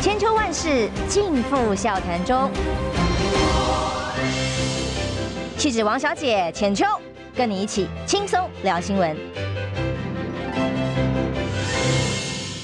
[0.00, 2.48] 千秋万世尽付笑谈中。
[5.56, 6.86] 气质王小姐浅秋，
[7.34, 9.16] 跟你一起轻松聊新闻。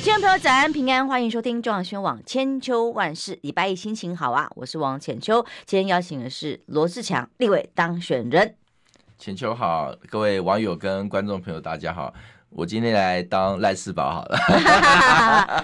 [0.05, 3.37] 听众朋友早安平安，欢迎收听中央新闻网千秋万世。
[3.43, 5.45] 礼拜一心情好啊，我是王浅秋。
[5.67, 8.55] 今天邀请的是罗志强立委当选人。
[9.19, 12.15] 浅秋好，各位网友跟观众朋友大家好。
[12.55, 14.39] 我今天来当赖世宝好了，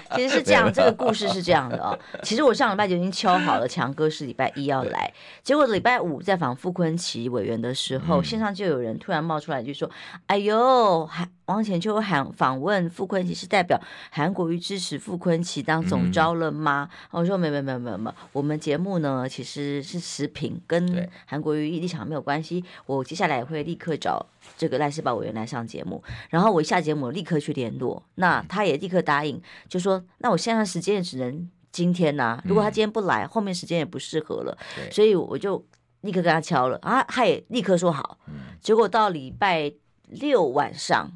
[0.17, 1.97] 其实是这样，这个故事是这样的哦。
[2.23, 5.13] 其实我上礼拜就已经敲好了，强哥是礼拜一要来，
[5.43, 9.89] 结果礼拜五在访傅坤奇委员的时候，线上就有人突然冒出来就说
[10.27, 16.89] ：“哎呦，还。”王前秋喊访问傅坤奇是代表韩国瑜支持傅坤奇当总招了吗？
[17.11, 22.65] 嗯、我说没没没没没，我们节目呢其实是持平，跟韩国瑜立场没有关系。
[22.87, 24.25] 我接下来会立刻找
[24.57, 34.57] 这个赖世宝委员来上节目，然后我一下节目立刻去联络，那他也立刻答应，就说那我现在时间也只能今天呐、啊，如果他今天不来，后面时间也不适合了，
[34.91, 35.65] 所以我就
[36.03, 38.19] 立刻跟他敲了啊，他也立刻说好，
[38.61, 39.73] 结果到礼拜
[40.09, 41.11] 六晚上。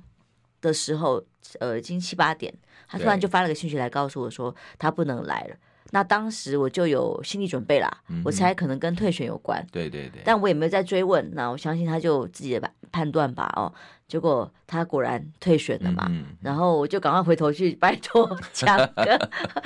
[0.65, 1.23] 的时候，
[1.61, 2.53] 呃，已经七八点，
[2.89, 5.57] 他突然就发了个信息来告诉我说他不能来了。
[5.91, 9.65] 那当时我就有心理准备啦，嗯、我猜可能跟退选有关。
[9.71, 11.31] 对对对，但我也没有再追问。
[11.35, 13.53] 那我相信他就自己的判断吧。
[13.55, 13.73] 哦，
[14.09, 16.07] 结果他果然退选了嘛。
[16.11, 19.17] 嗯、然后我就赶快回头去拜托强哥，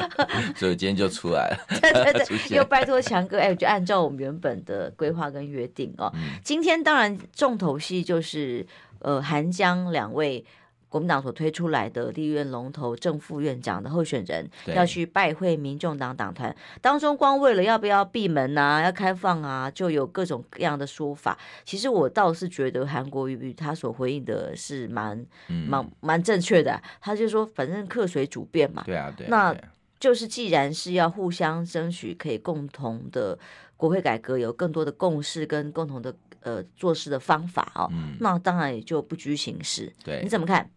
[0.55, 1.57] 所以今天就出来了。
[1.81, 6.13] 对对对，又拜托强哥，哎，就按照我们原本的规划跟约定哦。
[6.15, 8.67] 嗯、今天当然重头戏就是
[8.99, 10.45] 呃韩江两位。
[10.89, 21.39] 国民党所推出来的立院龙头正副院长的候选人要去拜会民众党党团，当中光为了要不要闭门啊，要开放啊，就有各种各样的说法。
[21.65, 28.83] 其实我倒是觉得韩国瑜他所回应的是蛮蛮蛮正确的，他就说反正客随主便嘛。
[28.87, 29.27] 对啊，对。
[29.29, 29.55] 那
[30.01, 33.39] 就是既然是要互相争取，可以共同的
[33.77, 39.93] 国会改革有更多的共识跟共同的呃做事的方法哦，那当然也就不拘形式。
[40.05, 40.71] 对，你怎么看？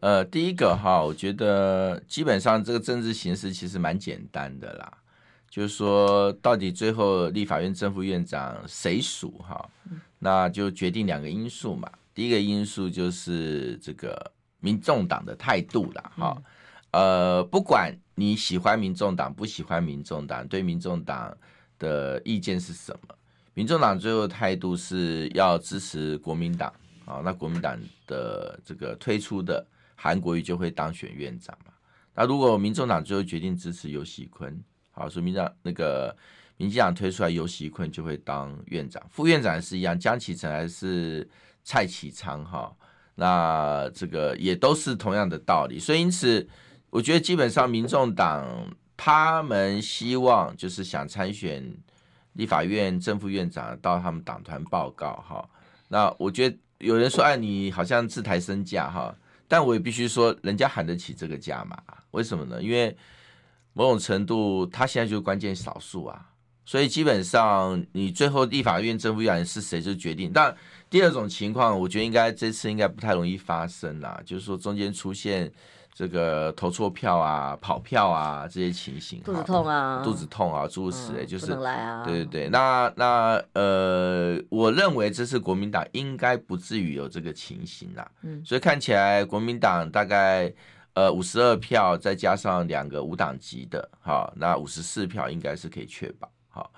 [0.00, 4.90] 呃，第一个哈，我觉得基本上这个政治形势其实蛮简单的啦，
[5.50, 9.68] 就是说到底最后立法院正副院长谁属哈，
[10.18, 11.90] 那就决定两个因素嘛。
[12.14, 16.42] 第一个因素就是这个民众党的态度啦哈，
[16.92, 21.36] 呃，不管你喜欢民众党不喜欢民众党，对民众党
[21.78, 23.14] 的意见是什么，
[23.52, 26.72] 民众党最后态度是要支持国民党
[27.04, 29.62] 啊，那国民党的这个推出的。
[30.02, 31.72] 韩国瑜就会当选院长嘛？
[32.14, 34.58] 那如果民众党最后决定支持游锡堃，
[34.92, 36.16] 好，所以民党那个
[36.56, 41.28] 民进党推出来游锡堃就会当院长，副院长是一样，江启臣还是
[41.62, 42.74] 蔡启昌哈？
[43.14, 45.78] 那这个也都是同样的道理。
[45.78, 46.48] 所以因此，
[46.88, 51.62] 我觉得基本上民众党他们希望就是想参选
[52.32, 55.46] 立法院正副院长到他们党团报告哈。
[55.88, 59.14] 那我觉得有人说，哎，你好像自抬身价哈。
[59.50, 61.76] 但我也必须说，人家喊得起这个价嘛，
[62.12, 62.62] 为什么呢？
[62.62, 62.96] 因为
[63.72, 66.24] 某种程度，他现在就是关键少数啊，
[66.64, 70.30] 所以基本上你最后立法院正副院是谁就决定。
[70.32, 70.56] 但
[70.88, 75.52] 第二种情况，我觉得应该这次应该不太容易发生啦，就是说中间出现。
[76.00, 82.48] 这个投错票啊、跑票啊这些情形，肚子痛啊，肚子痛啊，诸如此类，就是，啊、对对对。
[82.48, 88.10] 那那呃，我认为这次国民党应该不至于有这个情形啦。
[88.22, 90.50] 嗯，所以看起来国民党大概
[90.94, 96.26] 呃五十二票，再加上两个无党籍的，好，那五十四票应该是可以确保。
[96.48, 96.72] 好，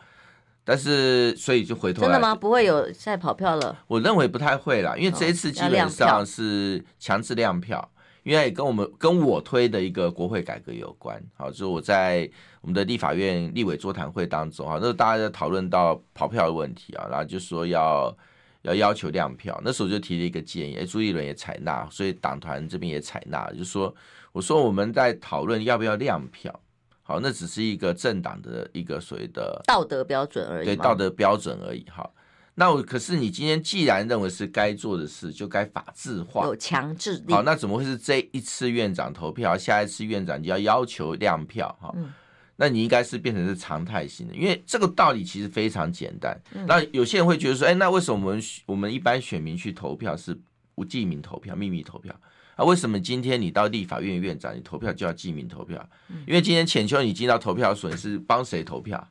[0.65, 2.35] 但是所以就回头来，真的吗？
[2.35, 3.79] 不会有再跑票了？
[3.87, 7.89] 我认为不太会啦，因为这一次基本上是强制亮票。
[8.23, 18.17] 因为跟我们跟我推的一个国会改革有关，好，就是我在我们的立法院立委座谈会当中，哈，那大家在讨论到跑票的问题啊，然后就说要
[18.63, 23.93] 要要求亮票，那时候就提了一个建议，朱立伦也采纳，所以党团这边也采纳，就是说
[24.31, 26.61] 我说我们在讨论要不要亮票，
[27.03, 32.09] 好，那只是一个政党的一个所谓的道德标准而已，对，道德标准而已，哈。
[32.55, 37.33] 那我可是你今天既然认为是该做的事，就该法制化，有强制力。
[37.33, 41.75] 好，那怎么会是这一次院长投票，下一次院长就要要求亮票？
[41.81, 42.13] 哈、嗯，
[42.57, 46.39] 那你应该是变成是常态性的，因为这个道理其实非常简单。
[46.53, 50.39] 嗯、那有些人会觉得说，哎，那为什么我们我们一般选民去投票是
[50.75, 52.15] 不记名投票、秘密投票？
[52.57, 55.89] 啊，为什么今天你到立法院院长，你投票就要记名投票？
[56.11, 59.09] 嗯、因为今天浅秋你进到投票所，你是帮谁投票？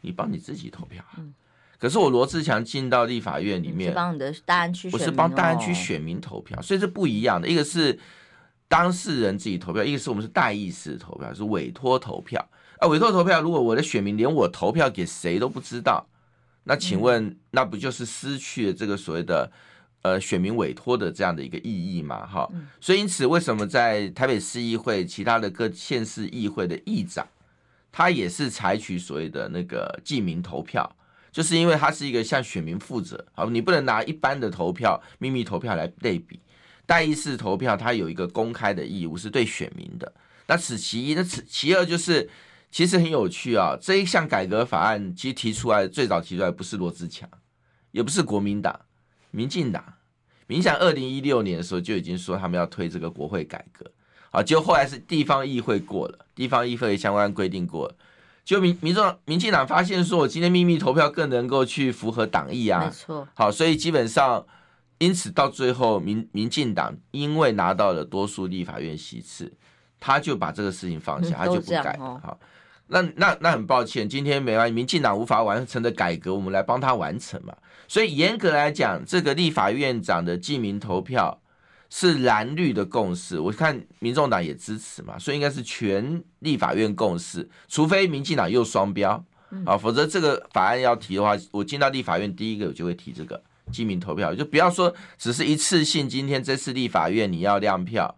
[0.00, 1.04] 你帮你自己投票。
[1.18, 1.34] 嗯
[1.78, 7.46] 可是我罗志强进到立法院里面，是帮你的大安区，我是帮大安区选民投票，所以是不一样的。
[7.48, 7.98] 一个是
[8.66, 12.44] 当事人自己投票，一个是我们是代议式投票，是委托投票。
[12.78, 16.06] 啊，委托投票，如果我的选民连我投票给谁都不知道，
[16.64, 19.50] 那请问，那不就是失去了这个所谓的
[20.02, 22.26] 呃选民委托的这样的一个意义吗？
[22.26, 22.48] 哈，
[22.80, 27.26] 所以因此，为什么在台北市议会、其他的各县市议会的议长，
[27.90, 30.88] 他也是采取所谓的那个记名投票，
[31.38, 33.24] 就是因为他是一个向选民负责。
[33.32, 36.40] 好，你不能拿一般的投票、秘密投票来类比，
[36.84, 40.12] 代议式投票，它有一个公开的义务，是对选民的。
[40.48, 42.28] 那此其一，那此其二就是。
[42.70, 47.26] 其实很有趣啊，这一项改革法案其实提出来最早提出来不是罗志强，
[47.92, 48.78] 也不是国民党，
[49.30, 49.82] 民进党。
[50.46, 53.90] 民进党二零一六年的时候就已经说他们要推这个国会改革，
[54.30, 57.94] 啊，结果后来是地方议会过了，地方议会相关规定过了，
[58.48, 63.28] 就民民众民进党发现说，我今天秘密投票更能够去符合党意啊，没错。
[63.34, 64.42] 好，所以基本上，
[64.96, 69.52] 因此到最后民民进党因为拿到了多数立法院席次，
[70.00, 72.40] 他就把这个事情放下，他就不改，好。
[72.86, 77.54] 那那那很抱歉，今天没关系，民进党无法完成的改革，我们来帮他完成嘛。
[77.86, 81.38] 所以严格来讲，这个立法院长的记名投票
[81.90, 89.24] 是蓝绿的共识，我看民众党也支持嘛，所以应该是全立法院共识，除非民进党又双标
[89.64, 93.42] 啊，否则这个法案要提的话，我进到立法院第一个我就会提这个
[93.72, 98.14] 记名投票，就不要说只是一次性，今天这次立法院你要亮票。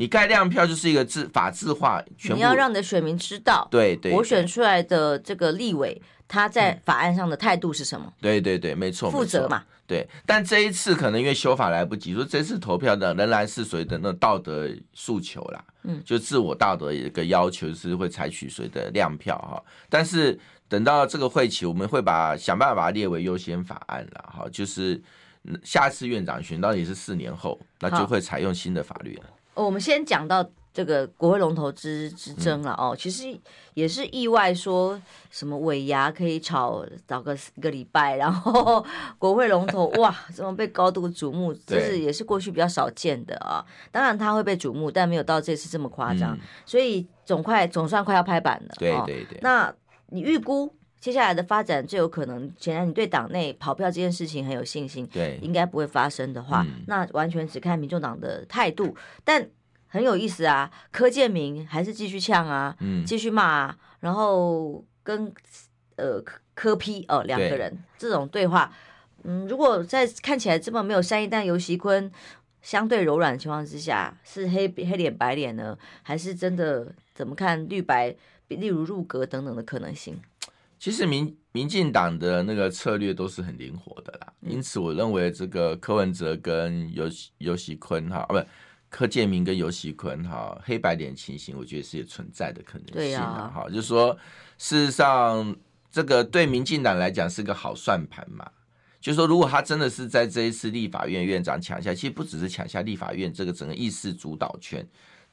[0.00, 8.06] 你盖亮票就是一个制法制化，全部你要让你的选民知道，对对，我选出来的这个立委他在法案上的态度是什么？
[8.06, 9.64] 嗯、对对对，没错，负责嘛。
[9.88, 19.64] 对，但这一次可能因为修法来不及，说这次投票的仍然是谁的那道德诉求啦，嗯，就自我道德一个要求是会采取谁的量票哈。
[19.88, 20.38] 但是
[20.68, 25.02] 等到这个会期，我们会把想办法把它列为优先法案了哈，就是
[25.64, 29.24] 下次院长选到底是四年后，那就会采用新的法律了。
[29.54, 30.48] 我们先讲到
[30.78, 33.36] 这个国会龙头之之争了哦，其实
[33.74, 34.96] 也是意外，说
[35.28, 38.86] 什么尾牙可以炒早个一个礼拜，然后
[39.18, 41.52] 国会龙头 哇，怎么被高度瞩目？
[41.66, 43.66] 这是也是过去比较少见的啊。
[43.90, 48.74] 当然他会被瞩目，但没有到这次这么夸张，所以总快总算快要拍板了。
[48.78, 49.36] 对对对。
[49.42, 49.74] 那
[50.10, 52.48] 你预估接下来的发展最有可能？
[52.56, 58.94] 显然你对党内跑票这件事情很有信心，对，应该不会发生的话，那完全只看民众党的态度，
[59.24, 59.44] 但。
[59.88, 65.32] 很有意思啊，柯建明还是继续呛啊，嗯，继续骂啊，然后跟
[65.96, 66.22] 呃
[66.54, 68.70] 柯批哦两个人这种对话，
[69.24, 72.10] 嗯，如果在看起来这么没有善意，但游锡堃
[72.60, 78.14] 相对柔软的情况之下，是黑黑脸白脸呢，还是真的怎么看绿白，
[78.48, 80.20] 例如入阁等等的可能性？
[80.78, 87.06] 其实民民进党的那个策略都是很灵活的啦，因此我认为这个柯文哲跟游
[87.38, 88.40] 游锡堃哈，啊不。
[88.90, 93.66] 柯建明跟尤喜坤哈黑白脸情形，我觉得是有存在的可能性的哈。
[93.68, 94.16] 就是说，
[94.56, 95.54] 事实上，
[95.90, 98.50] 这个对民进党来讲是个好算盘嘛。
[99.00, 104.86] 就是说，如果他真的是在这一次立法院院长抢下，其实不只是抢下立法院这个整个议事主导权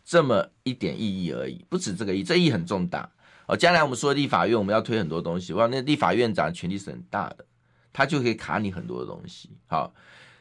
[0.04, 3.10] 这么一点意义而已，不止这个意义，这意义很重大
[3.48, 3.58] 哦。
[3.58, 7.44] 将来我们说立法院，我们要推很多东西，哇，那立法院长权力是很大的，
[7.92, 9.50] 他就可以卡你很多的东西。
[9.66, 9.92] 好，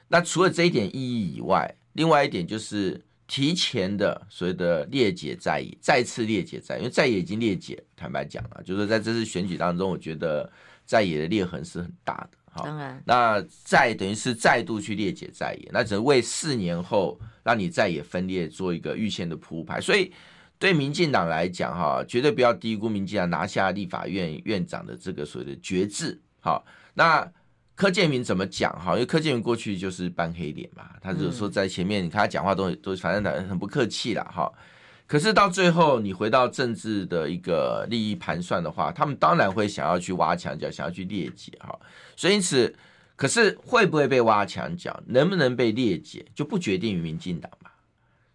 [0.09, 10.49] 那除了这一点意义以外，另外一点就是提前的所谓的列解在野，再次列解在野，因为在野已经列解，坦白讲了，就是在这次选举当中，我觉得
[10.85, 12.39] 在野的裂痕是很大的。
[12.51, 19.81] 好，当然，那再等于是再度去列解在野，那只能为四年后让你在野分裂做一个预先的铺排。
[19.81, 20.13] 所以
[20.59, 26.21] 对民进党来讲，哈，绝对不要低估民进党拿下立法院院长的这个所谓的决志。
[26.41, 27.33] 好，那。
[27.75, 28.93] 柯建铭怎么讲哈？
[28.93, 34.53] 因为柯建铭过去就是扮黑脸嘛，他就是说在前面，你看他讲话都都反正很很不客气啦哈。
[35.07, 41.79] 可是到最后，你回到政治的一个利益盘算的话，他们当然会想要去挖墙脚，想要去裂解哈。
[42.17, 42.75] 所以因此，
[43.17, 47.71] 可是会不会被挖墙脚，能不能被裂解，就不决定于民进党嘛，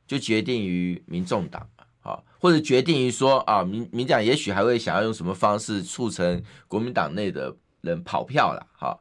[0.05, 8.99] 就决定于民众党嘛，好，或者决定于说啊，民民党也许还会想要用什么方式促成国民党内的人跑票了哈。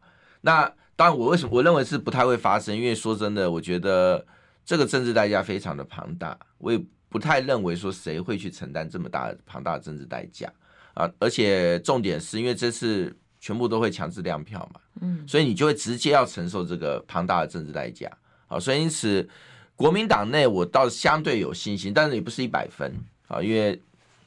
[0.49, 0.65] 那
[0.97, 2.75] 当然，我为什么我认为是不太会发生？
[2.75, 4.25] 因为说真的，我觉得
[4.65, 10.51] 这个政治代价非常的庞大，我也不太认为说谁会去承担这么大庞大的政治代价
[10.95, 11.07] 啊！
[11.19, 18.11] 而且重点是因为这次全部都会强制亮票嘛，嗯，所以你就会直接要承受这个庞大的政治代价
[18.47, 18.59] 好！
[18.59, 19.29] 所以因此，
[19.77, 22.91] 国民党内我倒相对有信心，但是也不是一百分
[23.27, 23.79] 啊，因为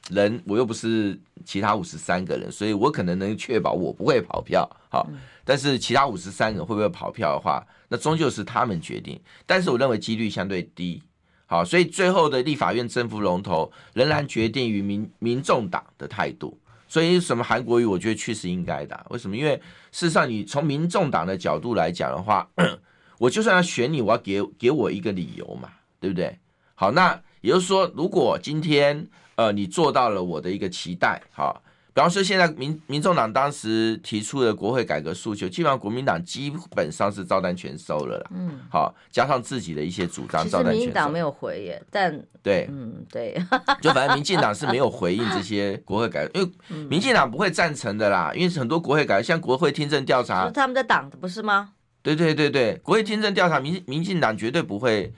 [0.08, 5.04] 人我又不是其他五十三个人，所以我可能能确保我不会跑票，好。
[5.44, 9.20] 但是其他五十三个会不会跑票的话，那终究是他们决定。
[9.46, 11.02] 但是我认为几率相对低，
[11.46, 16.58] 好，所以最后的立法院政府龙头仍然决定于民民众党的态度。
[16.86, 19.06] 所以什么韩国瑜，我觉得确实应该的。
[19.10, 19.36] 为什么？
[19.36, 19.56] 因为
[19.90, 22.46] 事实上，你从民众党的角度来讲的话，
[23.18, 26.38] 我就算要选你，我要给给我一个理由嘛，对不对？
[26.74, 31.62] 好，那也就是说，如果今天呃你做到了我的一个期待，好。
[31.94, 38.30] 比方说，现在民民众党当时提出的国会改革诉求，基本上国民党基本上是照单全收了啦。
[38.34, 40.78] 嗯，好，加上自己的一些主张，照单全收。
[40.78, 43.36] 民进党没有回耶，但对，嗯，对，
[43.82, 48.32] 就反正民进党是没有回应这些国会改革， 因为民进党不会赞成的啦。
[48.34, 51.72] 因为很多国会改革，像国会听证调查，是他们的党的不是吗？
[52.02, 55.12] 对对对对，国会听证调查，民民进党绝对不会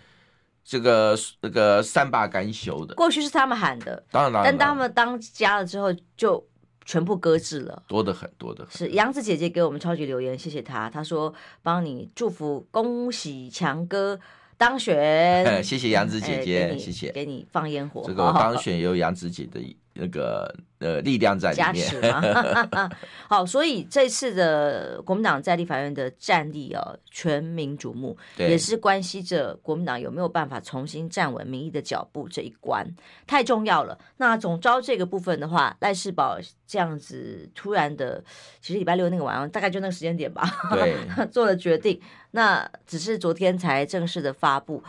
[0.65, 2.97] 这个这个善罢甘休的。
[2.97, 6.45] 过去是他们喊的，当然当然，但当他们当家了之后就。
[6.85, 8.73] 全部搁置了，多的很多的很。
[8.73, 10.91] 是杨子姐姐给我们超级留言，谢谢她。
[10.91, 14.19] 她说帮你祝福，恭喜强哥
[14.57, 15.63] 当选。
[15.65, 18.03] 谢谢杨子姐姐，哎、谢谢，给你放烟火。
[18.07, 19.61] 这个当选由杨子姐的
[19.95, 20.55] 那个。
[20.81, 21.73] 呃，力量在里面。
[21.73, 22.13] 加持
[23.27, 32.87] 好，所以这次的国民党在立法院的战力哦，全民瞩目，也是关系着国民党有没有办法重新站稳民意的脚步这一关，
[33.27, 33.99] 太重要了。
[34.19, 38.23] 那总招这个部分的话，赖世宝这样子突然的，
[38.61, 40.95] 其实礼拜六那个晚上大概就那个时间点吧，对，
[41.33, 41.99] 做了决定。
[42.33, 44.83] 那只是昨天才正式的发布。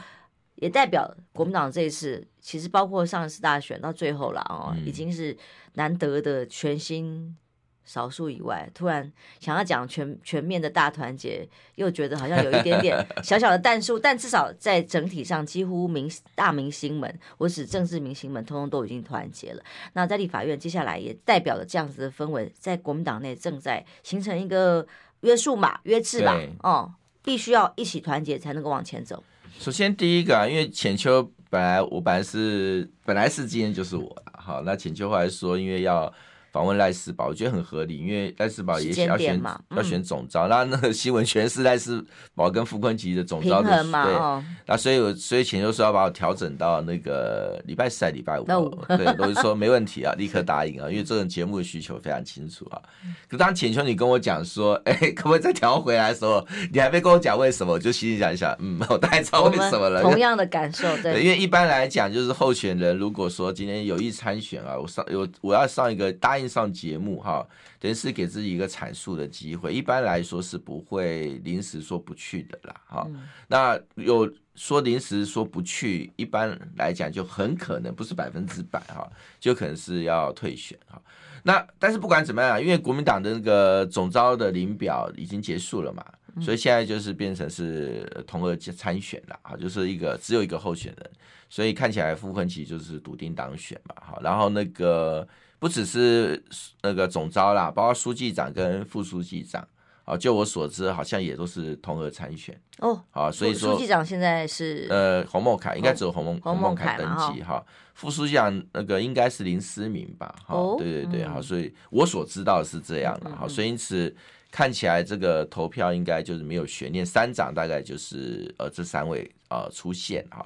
[0.55, 5.36] 也代表国民党这一次，其实包括上一次大选到最后了哦，已经是
[5.74, 7.36] 难得的全新
[7.84, 19.64] 少数以外，突然想要讲全全面的大团结，又觉得好像有一点点 小小的但数，但至少在整体上，几乎明大明星们，我指政治明星们，通通都已经团结了。
[19.94, 24.86] 那在立法院，接下来也代表了这样子的氛围，在国民党内正在形成一个
[25.22, 29.24] 约束嘛、约制吧，哦，必须要一起团结才能够往前走。
[29.58, 36.12] 首先，第一个啊，因为浅秋本来我本来是本来是今天就是我的，好，那请秋后来说，因为要。
[36.55, 42.01] 访问赖世宝，我觉得很合理，因为赖世宝也想要选、嗯、要选总召，那那个新闻全是赖世
[42.33, 48.45] 宝跟傅崐萁的总招的，对，哦、那所以我所以浅秋说要把我调整到那个礼拜四还礼拜五
[48.88, 52.81] 对，都是说没问题啊，立刻答应啊，因为这种节目的需求非常清楚啊。
[53.27, 60.01] 可当浅秋你跟我讲说， 哎，可不可以再调回来的时候，你还没跟我讲为什么，我就心里想一想，嗯，我大概知道为什么了。
[60.01, 66.45] 同样的感受，对，对， 因为一般来讲，就是候选人如果说今天有意参选啊，我上有我要上一个答应。
[66.48, 67.48] 上节目哈，
[67.80, 69.74] 等于是给自己一个阐述的机会。
[69.74, 73.08] 一般来说是不会临时说不去的啦，哈。
[73.48, 79.10] 那有说临时说不去，一般来讲就很可能不是百分之百哈，
[79.40, 81.02] 就可能是要退选哈。
[81.44, 86.04] 那但是不管怎么样，因为国民党的那个总招的领表已经结束了嘛，
[86.42, 91.12] 所以现在就是变成是同额参选了啊，就是一个只有一个候选人，
[91.50, 94.20] 所以看起来傅崐萁就是笃定当选嘛，哈。
[94.24, 95.28] 然后那个。
[95.57, 96.43] 不只是
[96.83, 99.67] 那个总招啦，包括书记长跟副书记长
[100.03, 103.01] 啊，就我所知，好像也都是同额参选哦。
[103.09, 107.65] 好，所以说书记长现在是呃洪孟凯，应该只有洪孟洪孟凯登记哈。
[107.95, 110.35] 副书记长那个应该是林思明吧？
[110.47, 113.35] 哦，对对对，好，所以我所知道是这样的。
[113.35, 114.13] 好，所以因此
[114.51, 120.45] 看起来这个投票应该就是没有悬念，三长大概就是呃这三位呃出现哈。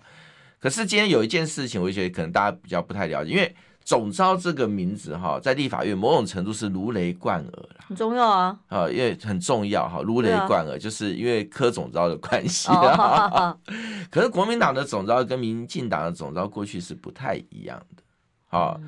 [0.60, 3.54] 可是今天有一件事情，我觉得可能大家比较不太了解，因为。
[3.84, 8.60] 总招这个名字哈，在立法院某种程度是如雷贯耳，很重要啊。
[8.68, 13.58] 啊，因为很重要哈，如雷贯耳，就是因为柯总招的关系啊。
[14.12, 18.80] 可是国民党的总招跟民进党的总招过去是不太一样的，啊。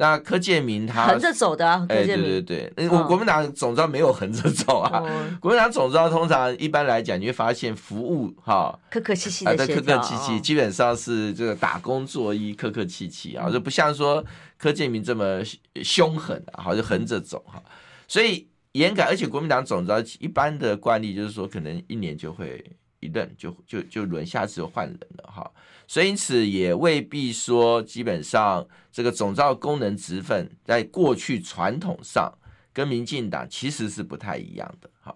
[0.00, 5.04] 那柯建明他横着走的，哎，对对对，我国民党总召没有横着走啊，
[5.38, 14.24] 国民党总召通常一般来讲，你会发现服务哈，客客气气的，客客气气，基本上是这个打工作揖，客客气气啊，就不像说
[14.56, 15.42] 柯建明这么
[15.82, 17.62] 凶狠啊，好像横着走哈，
[18.08, 22.64] 所以严格，而且国民党总召一般的惯例就是说，可能一年就会
[23.00, 25.50] 一任，就就就轮，下次就换人了哈。
[25.86, 32.32] 所以因此也未必说，基本上这个总召功能职分在过去传统上
[32.72, 34.88] 跟民进党其实是不太一样的。
[35.00, 35.12] 哈，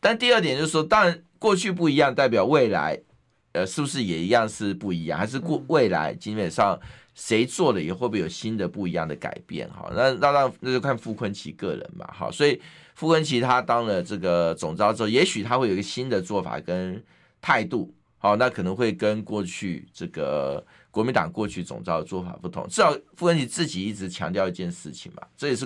[0.00, 2.98] 但第二点就是说，当然过去不一样，代表未来，
[3.52, 5.18] 呃，是不是也一样是不一样？
[5.18, 6.80] 还是过未来基本上
[7.14, 9.68] 谁做了也会不会有新的不一样的改变？
[9.68, 12.06] 哈，那那那那就看傅坤奇个人嘛。
[12.06, 12.58] 哈，所以
[12.98, 17.00] 傅崐萁他当了这个总召之后，也许他会有一个新的做法跟
[17.40, 17.94] 态度。
[18.18, 22.66] 好，那可能会跟过去这个国民党过去总召的做法不同。
[22.66, 25.64] 至少傅崐萁自己一直强调一件事情嘛，这也是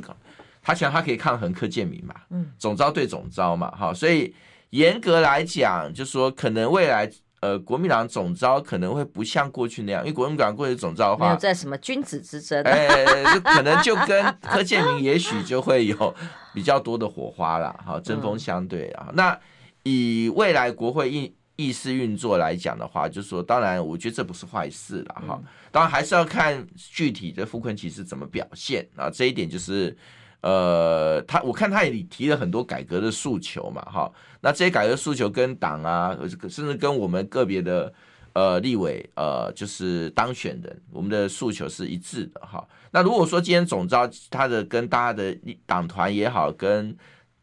[0.60, 4.34] 他想他可以抗衡柯建铭嘛，嗯，总召对总召嘛，哈，所以
[4.68, 7.10] 严格来讲，就是说可能未来
[7.42, 16.14] 呃，国民党总召可能会不像过去那样，因为国民党过去总召的话，没有在什么君子之争，哎，就可能就跟柯建明也许就会有
[16.54, 19.06] 比较多的火花了，哈，针锋相对啊。
[19.08, 19.40] 嗯、那
[19.82, 25.44] 以未来国会议议事运作来讲的话，就是说，当然，我觉得这不是坏事了，哈、嗯。
[25.72, 29.96] 当然还是要看具体的傅昆奇是怎么表现啊，这一点就是。
[30.42, 36.18] 呃，他我看他也提了很多改革的诉求嘛，哈，那这些改革诉求跟党啊，
[36.48, 37.92] 甚至跟我们个别的
[38.32, 42.66] 呃立委呃，就是当选人，我们的诉求是一致的哈。
[42.90, 46.92] 那如果说今天总召他的跟大家的党团也好，跟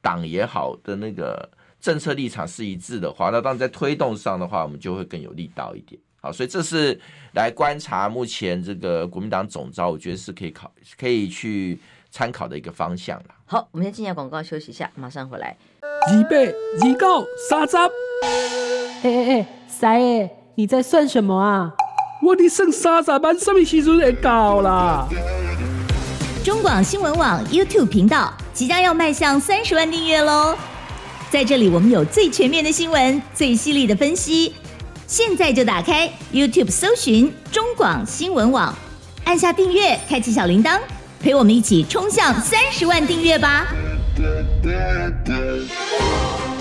[0.01, 5.97] 党也好的那个政策立场是一致的话，那当然在推动上的话，我们就会更有力道一点。
[6.19, 6.99] 好，所以这是
[7.33, 11.79] 来观察目前这个国民党总召，我觉得是可以考，可以去。
[12.11, 13.25] 参考的一个方向了。
[13.45, 15.57] 好，我们先进下广告休息一下，马上回来。
[15.81, 17.77] 二八二九三十。
[19.01, 21.73] 哎哎哎，三爷，你在算什么啊？
[22.21, 25.07] 我的剩三十万，什么时阵会到啦？
[26.43, 30.57] 中广新闻网 YouTube 频道即将要迈向三十万订阅喽！
[31.29, 34.53] 在这里，我们有最全面的新闻，最犀利的分析。
[35.05, 38.73] 现在就打开 YouTube 搜寻中广新闻网，
[39.25, 40.79] 按下订阅，开启小铃铛。
[41.19, 43.67] 陪我们一起冲向三十万订阅吧！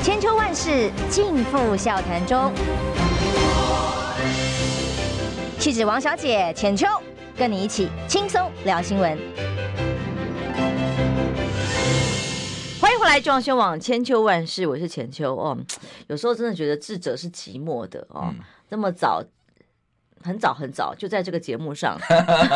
[0.03, 2.53] 千秋万世尽付笑谈中。
[5.61, 6.88] 气质王小姐浅秋，
[7.37, 9.17] 跟你一起轻松聊新闻。
[12.81, 15.57] 欢迎回来，中央网千秋万世，我是浅秋哦。
[16.09, 18.35] 有时候真的觉得智者是寂寞的哦，
[18.69, 19.23] 这么早。
[20.23, 21.99] 很早很早就在这个节目上，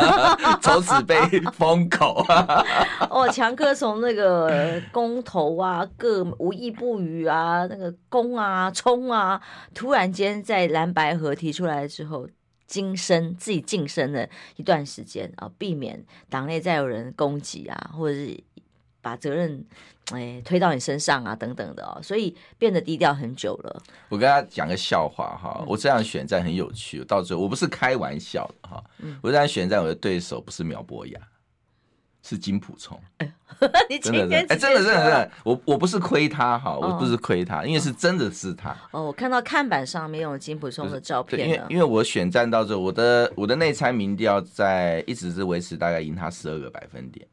[0.60, 1.16] 从此被
[1.52, 2.24] 封口。
[3.10, 9.40] 哦，强哥从那个公投啊，各无意不语啊，那个攻啊、冲啊，
[9.74, 12.28] 突然间在蓝白河提出来之后，
[12.66, 14.26] 晋升自己晋升了
[14.56, 18.38] 一段时间啊，避免党内再有人攻击啊，或者是
[19.02, 19.62] 把责任。
[20.10, 23.82] 哎，推到你身上啊，等等的哦，所以变得低调很久了。
[24.08, 28.82] 我跟他讲个笑话哈，我这样选战很有趣，到最后我不是开玩笑的哈，
[29.22, 31.20] 我这样选战我的对手不是苗博雅，
[32.20, 33.00] 是金普聪。
[33.88, 38.76] 你今天哎，真的真的真的，我我不是亏他哈，我不是亏他，因为是真的是他。
[38.90, 41.48] 哦，我看到看板上面有金普聪的照片。
[41.48, 47.24] 因为因为我选战到最后，我的我的内参民调在一直是维持大概赢他十二个百分点。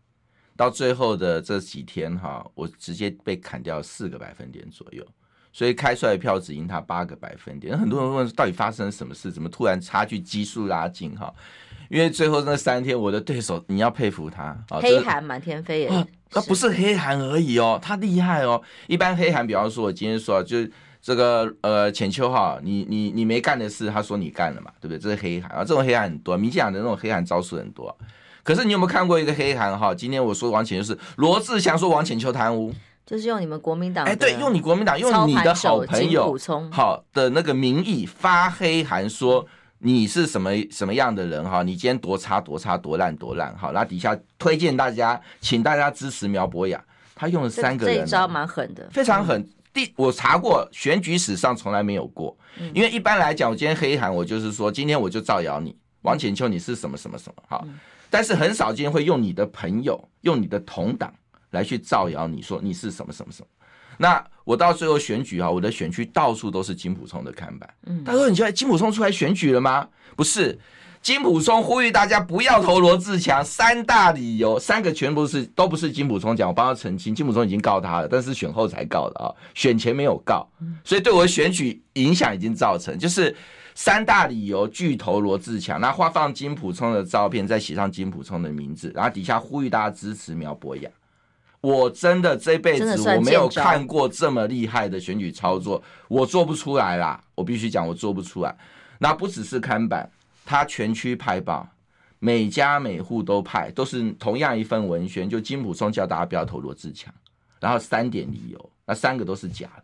[0.60, 5.02] 到最后的这几天哈，我直接被砍掉四个百分点左右，
[5.54, 7.80] 所以开出来的票只赢他八个百分点。
[7.80, 11.34] 很多人问到底发生了什么事，怎么突然差距急速拉近哈？
[11.90, 18.62] 因为最后那三天我的对手你要佩服他啊，黑韩满天飞耶，他不是黑韩而已哦，他厉害哦。
[18.88, 20.58] 一般黑韩，比方说我今天说就
[21.02, 25.00] 这个呃浅秋哈，你你你没干的事，他说你干了嘛，对不对？
[25.00, 27.98] 这是黑韩啊，这种黑韩很多，民进党的那种黑韩招数很多。
[28.50, 29.94] 可是你有没有看过一个黑函哈？
[29.94, 32.74] 今天我说王浅就是罗志祥说王浅秋贪污，
[33.06, 36.36] 就是用你们国民党哎，对，用你国民党用你的好朋友
[36.72, 39.46] 好的那个名义发黑函说
[39.78, 41.62] 你是什么什么样的人哈？
[41.62, 43.72] 你今天多差多差多烂多烂哈？
[43.72, 46.84] 然后底下推荐大家，请大家支持苗博雅，
[47.14, 49.48] 他用了三个人，这一招蛮狠的，非常狠。
[49.72, 52.36] 第我查过选举史上从来没有过，
[52.74, 57.64] 因为一般来讲，我今天黑函我就是说今天我就造谣你王浅秋你是什么什么什么哈。
[58.10, 61.14] 但是很少见会用你的朋友、用你的同党
[61.52, 63.48] 来去造谣，你说你是什么什么什么。
[63.98, 67.70] 那我到最后选举啊，我的选区到处都是金普聪的看板。
[67.86, 70.58] 嗯，他说：“你觉得金普聪出来选举了吗？”不是，
[71.02, 80.50] 金普聪呼吁大家不要投罗志强，三大理由，三个全部是都不是金普聪讲，我帮他澄清，金普聪已经告他了，但是选后才告的啊，选前没有告，
[80.84, 83.36] 所以对我的选举影响已经造成，就是。
[83.82, 90.90] 三大理由巨头罗志强，那画放金普聪的照片，再写上金普聪的名字，然后底下呼吁大家支持苗博雅。
[91.62, 98.54] 我真的这辈子我没有看过这么厉害的选举操作，我做不出来啦，我必须讲我做不出来。
[98.98, 100.12] 那不只是看板，
[100.46, 101.66] 他全区派报，
[102.20, 107.14] 每家每户都派，都是同样一份文宣，就金普聪叫大家不要投罗志强，
[107.62, 109.84] 然后三点理由，那三个都是假的。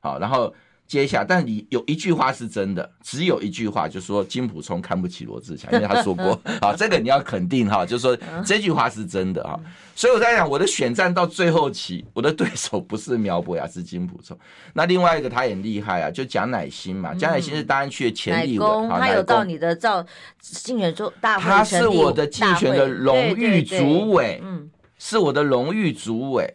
[0.00, 0.52] 好，然后。
[0.86, 9.58] 接下，但你有一句话是真的，只有一句话，就说金普聪看不起罗志强，因为他说过 啊，这个你要肯定哈，就是说这句话是真的啊。
[9.96, 14.38] 所以我在讲，我的选战到最后期，我的对手不是苗博雅，是金普聪。
[14.74, 20.04] 那另外一个他也厉害啊，就蒋乃馨嘛，蒋乃馨是大安区的前立委，他有到你的造
[20.40, 26.54] 竞选中大会，他是我的竞选的荣誉主委，嗯，是我的荣誉主委，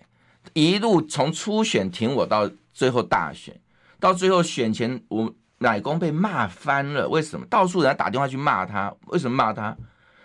[0.53, 3.53] 一路从初选挺我到最后大选。
[4.01, 7.45] 到最后选前，我奶公被骂翻了，为什么？
[7.49, 9.77] 到处人家打电话去骂他，为什么骂他？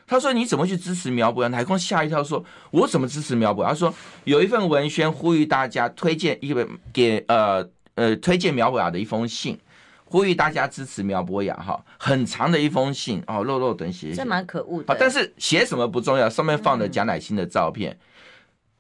[0.09, 9.59] 他说：“你怎么去支持苗博雅？”奶公吓一跳，说：“我怎么支持苗博雅？”他说：“有一份文宣呼吁大家推荐一本给呃呃推荐苗博雅的一封信，
[10.05, 14.97] 呼吁大家支持苗博雅。”哈，很长的一封信哦，肉肉等写，这蛮可恶的。
[14.99, 17.91] 但是写什么不重要，上面放的蒋乃馨的照片。
[17.91, 17.99] 嗯、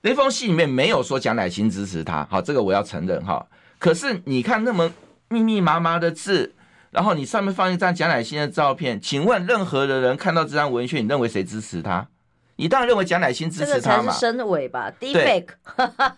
[0.03, 3.45] 那封信里面没有说蒋乃馨支持他，好，这个我要承认哈。
[3.79, 4.93] 可是你看那么
[5.29, 6.53] 密密麻麻的字。
[6.93, 12.09] 然后你上面放一张蒋乃馨的照片，请问任何的人看到这张文宣，你认为谁支持他？
[12.55, 14.01] 你当然认为蒋乃馨支持他嘛？
[14.01, 15.49] 这个才是深伪吧？Deepfake。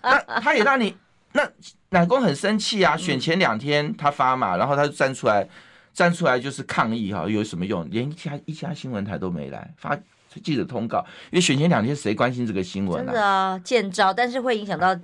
[0.02, 0.96] 那他也让你
[1.32, 1.50] 那
[1.88, 2.96] 奶公很生气啊！
[2.96, 5.48] 选前两天他发嘛，然后他就站出来，
[5.92, 7.84] 站出来就是抗议哈，有什么用？
[7.90, 9.98] 连一家一家新闻台都没来发
[10.44, 13.04] 记者通告，因为选前两天谁关心这个新闻啊？
[13.06, 14.96] 真的啊，见招，但是会影响到。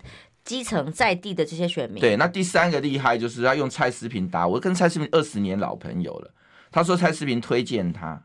[0.45, 6.31] 基层在地的这些选民，对，那第三个厉害就是他用蔡思平打我，跟蔡思平二十年老朋友了。
[6.71, 8.21] 他说蔡思平推荐他，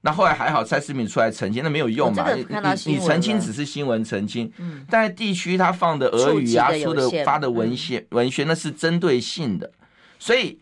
[0.00, 2.32] 那后来还好，蔡思平出来澄清，那没有用嘛？
[2.32, 2.44] 你
[2.86, 9.70] 你澄清只是新闻澄清，嗯，但在地区他放的俄语啊，出的发的文献、嗯、文学那是针对性的，
[10.18, 10.58] 所以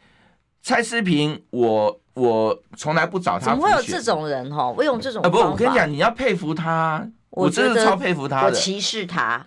[0.62, 3.52] 蔡思平，我我从来不找他。
[3.52, 4.68] 怎么会有这种人哈？
[4.68, 9.42] 我用这种啊，不，我跟你讲，你要佩服他，我真的超佩服他的，我歧视他，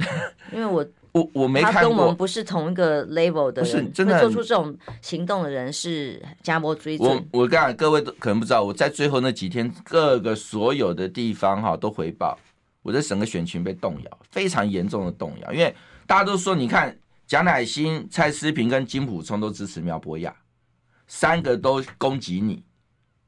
[0.51, 0.83] 因为我。
[1.15, 7.09] 我我没看过，他跟我们不是同一个 level 的人，不是真的做出这种行动的人是加波追准。
[7.31, 12.37] 我我刚才各位都可能不知道，我在最后那几天，各个所有的地方哈都回报，
[12.81, 15.53] 我的整个选群被动摇，非常严重的动摇。
[15.53, 15.73] 因为
[16.05, 16.93] 大家都说，你看
[17.25, 20.35] 蒋乃新、蔡思平跟金普聪都支持苗博雅，
[21.07, 22.61] 三个都攻击你，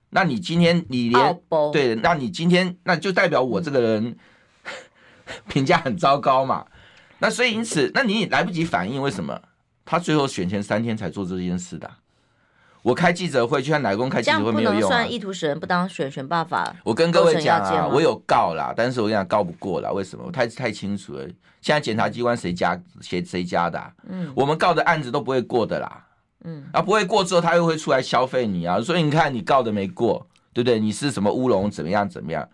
[0.09, 4.17] 那你今天你连对，那你今天那就代表我这个人
[5.47, 6.65] 评价很糟糕嘛。
[7.19, 9.41] 那所以因此，那你也来不及反应，为什么
[9.85, 11.89] 他最后选前三天才做这件事的？
[12.83, 16.73] 我开记者会，就像奶公开记者会没有用算意图使人不当选选办法。
[16.85, 19.91] 我跟各位讲啊，我有告啦，但是我跟你讲告不过啦。
[19.91, 20.23] 为什么？
[20.25, 21.25] 我太太清楚了。
[21.59, 23.91] 现在检察机关谁加谁谁加的啊？
[24.07, 26.05] 嗯，我们告的案子都不会过的啦。
[26.45, 28.79] 嗯，啊不会过之后，他又会出来消费你啊。
[28.79, 30.79] 所以你看，你告的没过，对不对？
[30.79, 31.69] 你是什么乌龙？
[31.69, 32.07] 怎么样？
[32.07, 32.47] 怎么样？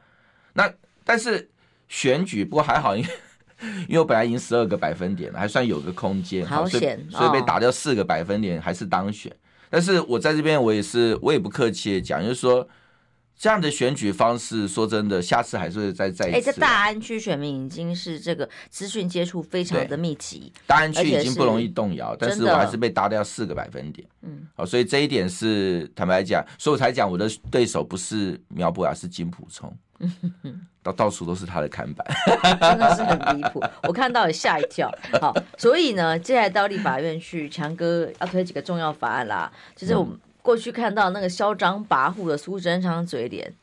[0.53, 0.71] 那
[1.03, 1.51] 但是
[1.89, 3.09] 选举不过还好，因为。
[3.87, 9.31] 因为我本来赢十二个百分点了，还算有个空间，好险，所以，被打掉四个百分点，还是当选。
[9.69, 12.67] 但是我在这边，我也是，我也不客气的讲，就是说
[13.35, 16.37] 这样的选举方式，说真的，下次还是会再再一次。
[16.37, 24.07] 哎，在大安区选民已经是这个资讯接触非常的密集，大安区已经不容易动摇，但是我还是被打掉四个百分点。
[24.21, 29.75] 嗯，好，所以这一点是坦白讲，所以我才讲我的对手不是苗博雅，是金普聪。
[30.81, 32.05] 到到处都是他的看板，
[32.59, 33.63] 真的是很离谱。
[33.83, 34.91] 我看到也吓一跳。
[35.21, 39.51] 好，所以呢，接下来到立法院去，强哥要推几个重要法案啦。
[39.75, 43.53] 就是我们过去看到那个嚣张跋扈的苏贞昌嘴脸。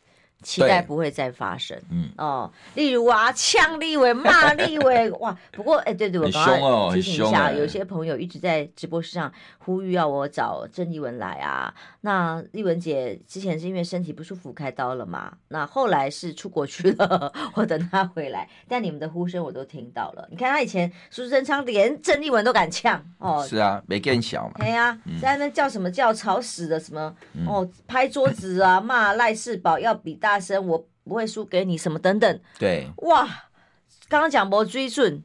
[0.42, 5.36] 期待不会再发生，嗯哦，例如啊，呛立委、骂立委， 哇！
[5.52, 11.74] 不过哎，对对，我刚刚提醒一下，有些朋友一直在直播室上呼吁要我找郑丽文来啊。
[12.00, 15.30] 那丽文姐之前是因为身体不舒服开刀了嘛？
[15.48, 18.48] 那后来是出国去了， 我等她回来。
[18.66, 20.26] 但你们的呼声我都听到了。
[20.30, 24.54] 你看她以前苏贞昌连郑丽文都敢呛哦，是啊，没更小嘛。
[24.56, 27.14] 对呀，在那叫什么叫吵死的什么
[27.46, 30.29] 哦，拍桌子啊，骂赖世宝要比大。
[30.30, 32.40] 大声，我不会输给你，什么等等。
[32.56, 33.26] 对，哇，
[34.08, 35.24] 刚刚讲没追准，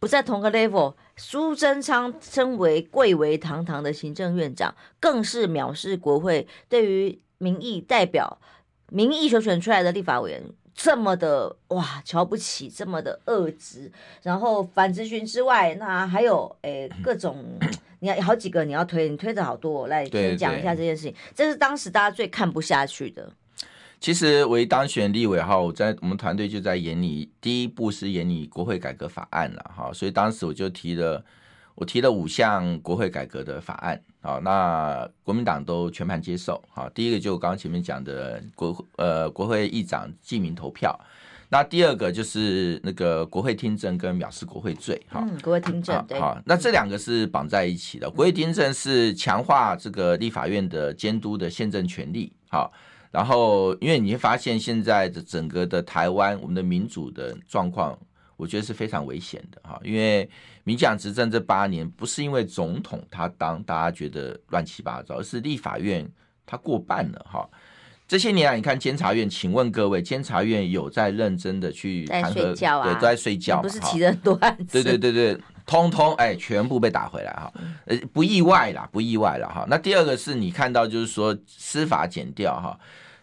[0.00, 0.94] 不在同个 level。
[1.14, 8.38] 苏贞昌身为贵为堂堂的行政院长，更是藐视国会对于民意代表、
[8.88, 10.42] 民意所选出来的立法委员
[10.74, 13.92] 这么的哇瞧不起，这么的恶质。
[14.22, 17.44] 然后反质询之外，那还有诶各种，
[18.00, 21.14] 你要好几个你要推，你推的好多，我来先讲一下这件事情。
[21.34, 23.30] 这是当时大家最看不下去的。
[24.06, 31.24] 其实我一当选立委哈，我在我们团队就在研拟第一步是研拟国会改革法案了哈，所以当时我就提了，
[31.74, 36.88] 我提了五项国会改革的法案啊，那国民党都全盘接受哈。
[36.94, 40.96] 第一个就我刚刚前面讲的国呃国会议长记名投票，
[41.48, 45.18] 那第二个就是那个国会听证跟藐视国会罪哈。
[45.28, 46.16] 嗯，国会听证对。
[46.20, 52.72] 好，那这两个是绑在一起的，国会听证是强化这个立法院的监督的宪政权利好。
[53.10, 57.98] 然后，因为你会发现现在的整个的台湾，我们的民主的状况，
[58.36, 59.80] 我觉得是非常危险的哈。
[59.82, 60.28] 因为
[60.64, 66.06] 民进党执政这八年，不是因为总统他当大家觉得乱七八糟，而是立法院
[66.44, 67.48] 他过半了哈。
[68.08, 72.34] 这些年来，你看监察院，请问各位，监察院有在认真的去弹劾？
[72.34, 72.84] 在睡觉啊？
[72.84, 74.80] 对，都在睡觉，不是提了很多案子？
[74.80, 77.52] 对对对对，通通哎全部被打回来哈，
[77.86, 79.66] 呃不意外啦，不意外了哈。
[79.68, 82.78] 那第二个是你看到就是说司法减掉哈，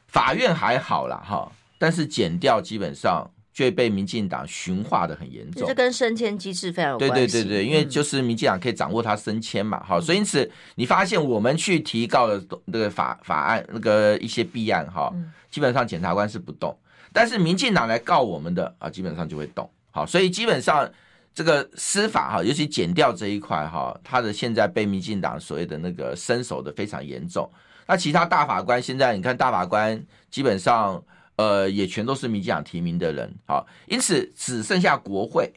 [0.08, 3.28] 法院还好啦哈，但是减掉基本上。
[3.54, 7.14] 就被民进党驯化的很严重，这跟升迁机制非常有关系。
[7.14, 15.14] 对对对对，因为就是民进党可以掌握他升迁嘛，好、嗯，所以因此你发现我们去提告的那个法法案那个一些弊案哈，
[15.52, 16.76] 基本上检察官是不动，
[17.14, 19.70] 但是民进党来告我们的啊，基本上就会动。
[19.92, 20.90] 好，所以基本上
[21.34, 27.50] 这个司法哈，尤其减掉这一块哈，他的现在被民进党所谓的那个伸手的非常严重。
[27.88, 31.04] 那其他大法官现在你看大法官基本上。
[31.36, 35.52] 呃，也全都是民进党提名的人，好，因此只剩下国会，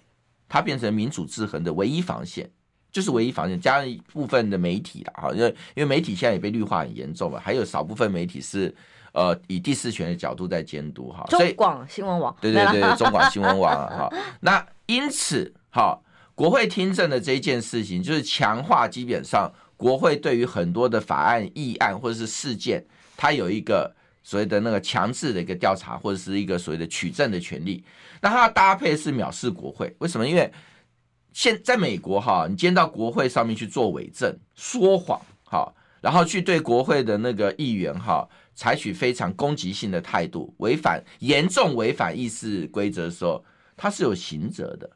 [0.48, 2.50] 它变成民主制衡的唯一防线，
[2.90, 8.74] 就是唯一防线，加上一部分的媒体了，哈，因为因为媒体现在也被绿化很严重嘛，还有少部分媒体是
[9.12, 14.10] 呃以第四权的角度在监督，哈，中广新闻网，对对对， 中广新闻网，哈，
[14.40, 16.02] 那因此，好，
[16.34, 22.84] 国会听证的这一件事情，就是强化基本上国会对于很多的法案、议案或者是事件，
[23.16, 23.94] 它有一个。
[24.28, 27.84] 所谓的那个强制的一个调查，或者是一个所谓的取证的权利，
[28.20, 29.94] 那它的搭配是藐视国会。
[30.00, 30.26] 为什么？
[30.26, 30.52] 因为
[31.32, 43.44] 现在美国哈，你今天到国会上面去做伪证、说谎，哈，然后去对国会的那个议员哈，采取非常攻击性的态度，违反严重违反议事规则的时候，
[43.76, 44.90] 它是有刑责的。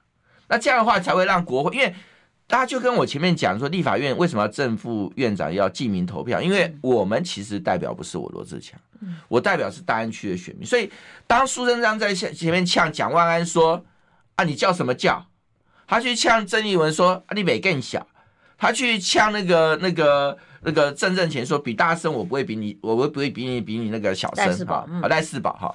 [0.50, 1.94] 那这样的话才会让国会，因为。
[2.50, 6.42] 大家就跟我前面讲说，立法院为什么要正副院长要记名投票？
[6.42, 8.76] 因为我们其实代表不是我罗志强，
[9.28, 10.66] 我代表是大安区的选民。
[10.66, 10.90] 所以
[11.28, 13.84] 当苏贞昌在前前面呛蒋万安说
[14.34, 15.24] ：“啊，你叫什么叫？”
[15.86, 18.04] 他去呛郑丽文说：“啊，你比更小。”
[18.58, 25.72] 他去呛那个那个那个郑正前说：“比大声，我不会比你，我不会比你比你那个小声。”哈，啊，赖世宝哈，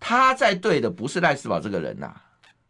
[0.00, 2.21] 他在对的不是赖世宝这个人呐，啊。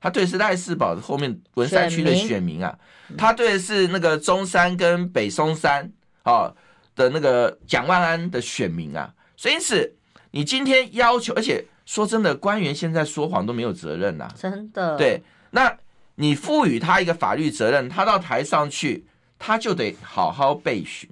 [0.02, 2.76] 他对的是赖世宝后面文山区的选民啊，
[3.16, 5.88] 他对的是那个中山跟北松山
[6.24, 6.52] 啊
[6.96, 9.94] 的那个蒋万安的选民啊，所以因此
[10.32, 14.96] 你今天要求，而且说真的，官员现在说谎都没有责任呐，真的。
[14.96, 15.78] 对，那
[16.16, 19.06] 你赋予他一个法律责任，他到台上去，
[19.38, 21.08] 他就得好好备询，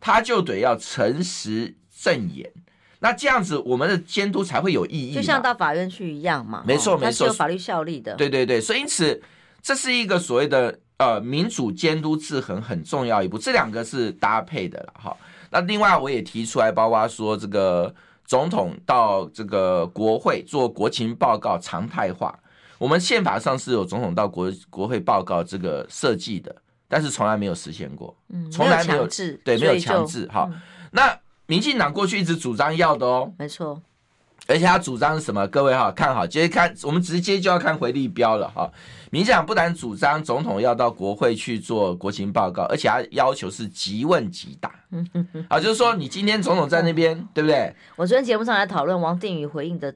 [0.00, 2.50] 他就得要诚实正言。
[3.04, 6.62] 那这样子，我们的监督才会有意义，就像到法院去一样嘛。
[6.64, 8.14] 没错，没错，是有法律效力的。
[8.14, 9.20] 对对对，所以因此，
[9.60, 15.16] 这是一个所谓的呃民主监督制衡很重要一步，这两个是搭配的了哈。
[15.50, 17.92] 那另外我也提出来，包括说这个
[18.24, 22.38] 总统到这个国会做国情报告常态化，
[22.78, 26.54] 我们宪法上是有总统到国国会报告这个设计的，
[26.86, 30.48] 但是从来没有实现过，嗯，从来没有，没有强制，对，没有强制哈。
[30.52, 30.60] 嗯、
[30.92, 33.80] 那民进党过去一直主张要的哦，没错，
[34.46, 35.46] 而且他主张是什么？
[35.48, 38.70] 各位哈，看好，接着看，我们直接就要看回力标了哈。
[39.10, 44.72] 民进党不但主张总统要到国会去做国情报告，而且他要求是即问即答。
[44.90, 47.74] 嗯嗯嗯，啊，就是说你今天总统在那边， 对不对？
[47.96, 49.94] 我昨天节目上来讨论王定宇回应的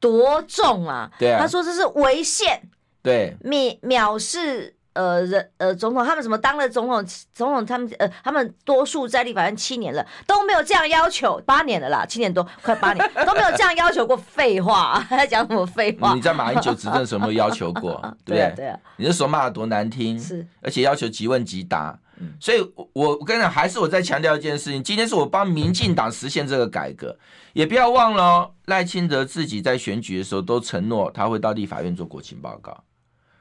[0.00, 1.10] 多重啊？
[1.18, 2.62] 对啊，他说这是违宪，
[3.02, 4.74] 对，藐藐视。
[4.92, 14.16] 呃，人呃，总统他们什么当了总统，总统他们呃，他们多数在立法院七年了，都没有这样要求，八年了啦，七年多快八年都没有这样要求过。
[14.16, 16.14] 废话，还在讲什么废话？
[16.14, 18.00] 你在马英九执政的时候有没有要求过？
[18.24, 18.54] 对不对？
[18.56, 21.98] 对啊，你那时候骂的多难听，是，而且要求即问即答。
[22.40, 27.16] 所以我我跟你讲，还是我再强调一件事情，今天是我帮民进党实现这个改革，
[27.52, 32.76] 也不要忘了哦，赖清德自己在选举的时候都承诺他会到立法院做国情报告。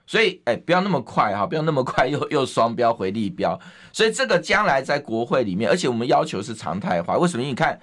[0.08, 3.60] 所以，哎，不要那么快哈，不要那么快 又又双标回立标。
[3.92, 7.18] 所以这个将来在国会里面，而且我们要求是常态化。
[7.18, 7.44] 为什么？
[7.44, 7.78] 你看，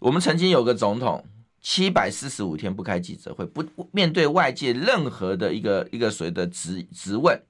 [0.00, 1.24] 我们曾经有个总统
[1.62, 7.40] 七百四十五天不开记者会，不面对外界任何的一个一个所谓的质质问，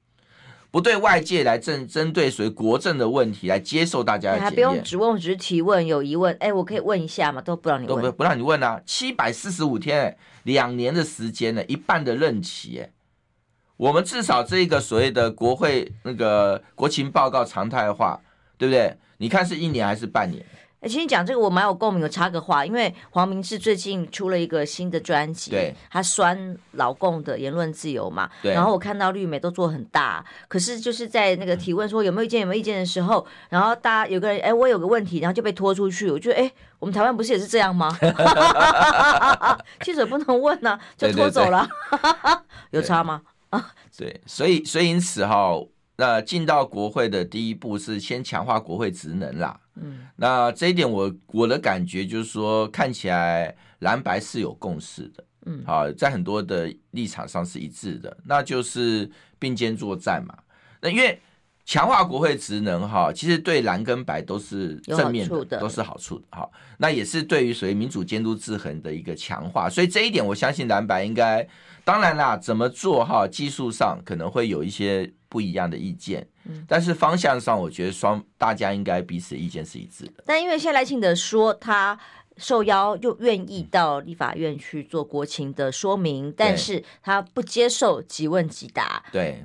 [0.71, 7.41] 不对外界来针针对所谓国政的问题来接受大家的检验，还不用质问，只是提问，有疑问，哎，我可以问一下嘛？
[7.41, 8.83] 都不让你问，都不不让你问啊！
[8.85, 12.91] 七百四十五天，两年的时间呢，一半的任期，哎。
[13.81, 18.21] 我们至少这一个所谓的国会那个国情报告常态化，
[18.59, 18.95] 对不对？
[19.16, 20.45] 你看是一年还是半年？
[20.81, 28.53] 哎，其实讲这个我蛮有共鸣，我插个话，因为黄明志最近出了一个新的专辑，对，他酸老共的言论自由嘛，对。
[28.53, 37.97] 然后我看到绿媒都做很大，可是就是在那个提问说有没有意见有没有意见的时候，然后大家有个人哎，我有个问题，然后就被拖出去，我觉得哎，我们台湾不是也是这样吗？
[39.81, 42.40] 记者不能问呢、啊，就拖走了，对对对
[42.73, 43.23] 有差吗？
[43.51, 45.55] 啊， 对，所以所以因此哈，
[45.97, 49.61] 那进到国会的第一步是先强化国会职能啦。
[49.77, 55.25] 嗯，那这一点我我的感觉就是说，看起来蓝白是有共识的。
[55.47, 60.37] 嗯，好，在很多的立场上是一致的，那就是并肩作战嘛。
[60.83, 61.19] 那因为
[61.71, 66.51] 强化国会职能哈，其实对蓝跟白都是正面的，的都是好处的哈。
[66.79, 71.47] 那也是对于属于民主监督制衡的一个强化，所以这一点我相信蓝白应该，
[71.85, 80.25] 当然啦，怎么做哈，技术上可能会有一些不一样的意见，嗯，但是方向上我觉得双大家应该彼此意见是一致的。
[80.27, 81.97] 但因为现在赖清德说他。
[82.37, 89.03] 受邀又愿意到立法院去做国情的说明，但是他不接受即问即答。
[89.13, 89.45] 对，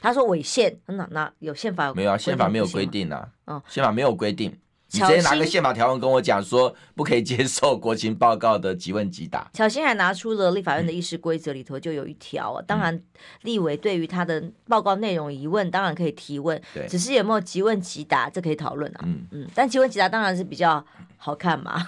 [0.00, 2.18] 他说违宪，那那有宪法没有啊？
[2.18, 3.28] 宪法没有规定啊。
[3.46, 4.56] 嗯，宪法没有规定。
[4.92, 9.50] 你直接拿个宪法条文跟我讲说不可以接受国情报告的即问即答。
[9.52, 13.02] 巧芯还拿出了立法院的议事规则里头就有一条，啊，当然
[13.42, 19.00] 立委对于他的报告内容疑问，当然可以提问，对，只是有没有即问即答，这可以讨论啊。
[19.02, 20.82] 嗯嗯，但即问即答当然是比较
[21.16, 21.84] 好看嘛。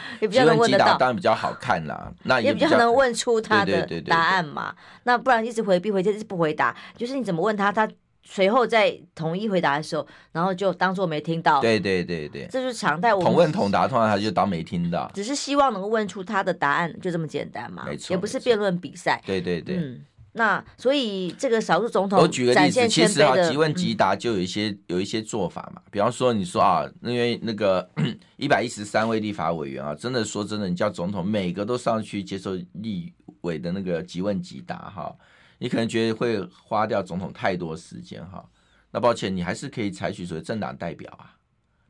[0.20, 2.12] 也比较能问得到，当然比较好看啦。
[2.24, 4.74] 那也比较，能问出他的答案嘛。
[5.04, 7.88] 那不然一直回避回，一直不回答，就是你怎么问他，他
[8.22, 11.60] 随后在统一回答的时候，然后就当做没听到。
[11.60, 13.14] 对对对对，这就是常态。
[13.14, 15.10] 我统问同答，通常他就当没听到。
[15.14, 17.84] 只是希望能够问出他的答案，就这么简单嘛。
[17.86, 19.20] 没错，也不是辩论比赛。
[19.24, 19.76] 对对对。
[19.76, 20.04] 嗯。
[20.38, 25.82] 那所以这个少数总统，我举个例子，其实啊，即问即答就有一些、嗯、有一些做法嘛。
[25.90, 27.86] 比方说，你说啊，因为那个
[28.38, 35.14] 一百一十三位立法委员啊，真的说真的，你叫总统每个都上去接受立委的那个即问即答哈，
[35.58, 38.48] 你可能觉得会花掉总统太多时间哈。
[38.90, 41.34] 那抱歉，你还是可以采取所谓政党代表啊，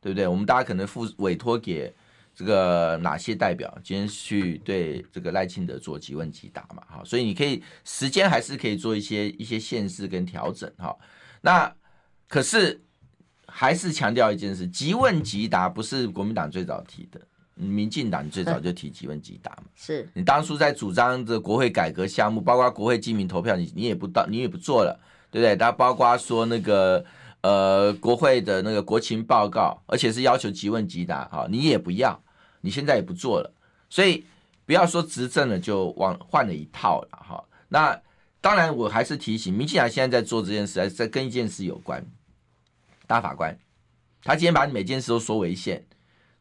[0.01, 0.27] 对不对？
[0.27, 1.95] 我们大家可能付委托给。
[2.39, 6.81] 这个哪些代表今天去对这个赖清德做即问即答嘛？
[6.89, 10.97] 哈，所以你可以时间还是可以做一些一些限制跟调整哈。
[11.41, 11.75] 那
[12.29, 12.81] 可是
[13.49, 17.21] 还是强调一件事：即问即答不是国民党最早提的，
[17.57, 19.65] 民进党最早就提即问即答嘛。
[19.75, 24.97] 是你当初在主张的国会改革项目，包括国会记名投票，你你也不到，你也不做了，
[25.33, 25.57] 对不对？
[25.57, 27.05] 它包括说那个
[27.41, 32.23] 呃国会的那个国情报告，而且是要求即问即答，哈，你也不要。
[32.61, 33.53] 你现在也不做了，
[33.89, 34.25] 所以
[34.67, 37.45] 不要说执政了就往换了一套了哈。
[37.69, 38.01] 那
[38.41, 42.05] 当然，我还是提醒，民进党现在在做这件事，还是在跟一件事有关。
[43.07, 43.59] 大法官，
[44.23, 45.85] 他今天把你每件事都说违宪，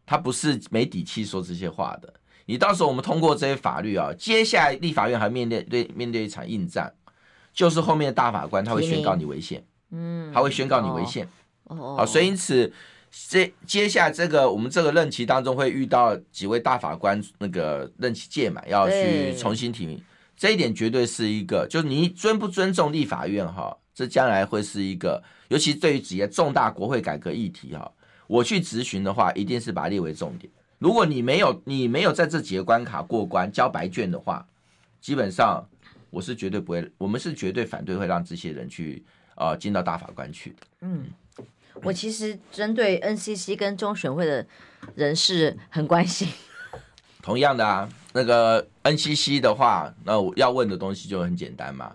[0.05, 2.13] 他不是没底气说这些话的。
[2.45, 6.91] 你到时候我们通过这些法律啊，接下来立法院还面对对面对一场硬仗，
[7.53, 11.27] 就是后面的大法官他会宣告你违宪，嗯，他会宣告你违宪，
[11.65, 12.73] 哦，好，所以因此。
[13.29, 20.01] 这接下来这个我们这个任期当中会遇到几位大法官，那个任期届满要去重新提名，
[20.35, 27.91] 这一点绝对是一个，就是你尊不尊重立法院哈，这将来会是一个，尤其对于几个重大国会改革议题哈，
[28.27, 30.51] 我去咨询的话，一定是把它列为重点。
[30.77, 34.47] 如果你没有你没有在这几个关卡过关交白卷的话，
[35.01, 35.67] 基本上
[36.11, 39.03] 我是绝对不会，我们是绝对反对会让这些人去
[39.35, 40.55] 呃进到大法官去的。
[40.81, 41.05] 嗯。
[41.83, 44.45] 我其实针对 NCC 跟中选会的
[44.95, 46.27] 人士很关心。
[47.21, 51.93] 同样的啊，那个 NCC 的话，那我要问的东西就很简单嘛。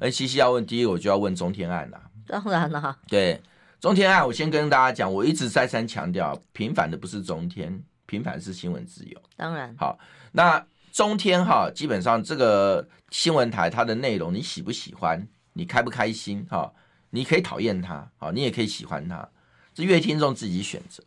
[0.00, 2.00] NCC 要问第一个，我就要问中天案了。
[2.26, 2.98] 当然了。
[3.06, 3.40] 对，
[3.78, 9.20] 中天案，我先跟大家讲，我一直再三强调，平反的不是中天，平反是新闻自由。
[9.36, 9.72] 当然。
[9.78, 9.96] 好，
[10.32, 15.24] 那中天哈，基本上这个新闻台它的内容，你喜不喜欢？
[15.52, 16.44] 你开不开心？
[16.50, 16.72] 哈。
[17.14, 19.28] 你可以讨厌他，好，你也可以喜欢他，
[19.74, 21.04] 这阅听众自己选择。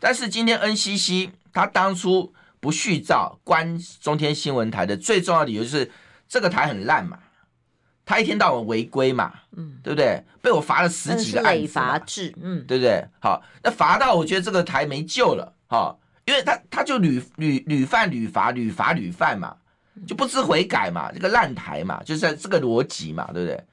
[0.00, 5.90] 但是今天 NCC 他当初不续照关中天新闻台的最重要的理由就是
[6.26, 7.18] 这个台很烂嘛，
[8.06, 10.24] 他一天到晚违规嘛，嗯，对不对？
[10.40, 13.06] 被我罚了十几个案子，罚制，嗯，对不对？
[13.20, 19.56] 好，那罚到我觉得这个台没救了，哈，因为他他就屡屡屡犯屡罚，屡罚屡犯嘛，
[20.06, 23.64] 就不知悔改嘛，这个烂台嘛，就是这个逻辑嘛，对不对？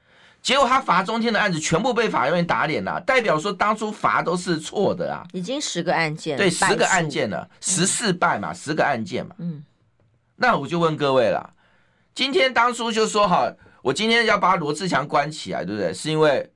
[0.42, 5.22] 结果他罚中天的案子全部被法院打脸了，代表说当初罚都是错的啊！
[5.32, 9.36] 已经十个案件，对，十个案件了，十四败嘛，十个案件嘛。
[9.38, 9.64] 嗯，
[10.34, 11.54] 那我就问各位了，
[12.12, 15.94] 今天当初就说哈，我今天要把罗志强关起来，对不对？
[15.94, 16.50] 是因为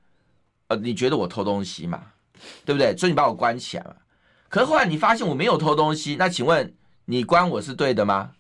[0.67, 2.03] 呃，你觉得我偷东西嘛，
[2.65, 2.97] 对不对？
[2.97, 3.95] 所以你把我关起来嘛。
[4.49, 8.33] 可是后来你发现我没有偷东西，那请问你关我是对的吗？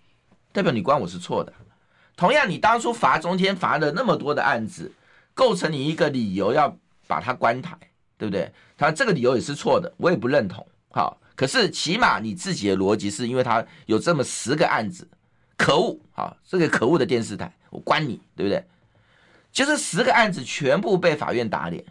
[0.53, 1.53] 代表你关我是错的。
[2.17, 4.91] 同样，你当初罚中天罚了那么多的案子。
[5.37, 6.75] 构成你一个理由要
[7.07, 7.77] 把他关台，
[8.17, 8.51] 对不对？
[8.77, 10.67] 他这个理由也是错的，我也不认同。
[10.91, 15.07] 好，可是起码你自己的逻辑是因为他有这么十个案子，
[15.59, 16.01] 可恶！
[16.13, 18.65] 好，这个可恶的电视台，我关你，对不对？
[19.53, 21.85] 就是十个案子全部被法院打脸，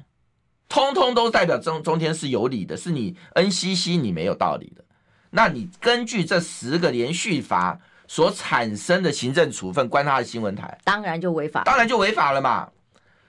[0.68, 4.84] 通通都代表中中天是有理的，是你 NCC 你没有道理的。
[5.30, 12.70] 那你根据这十个连续罚所产生的行政处分关他的新闻台，当然就违法，当然就违法了嘛。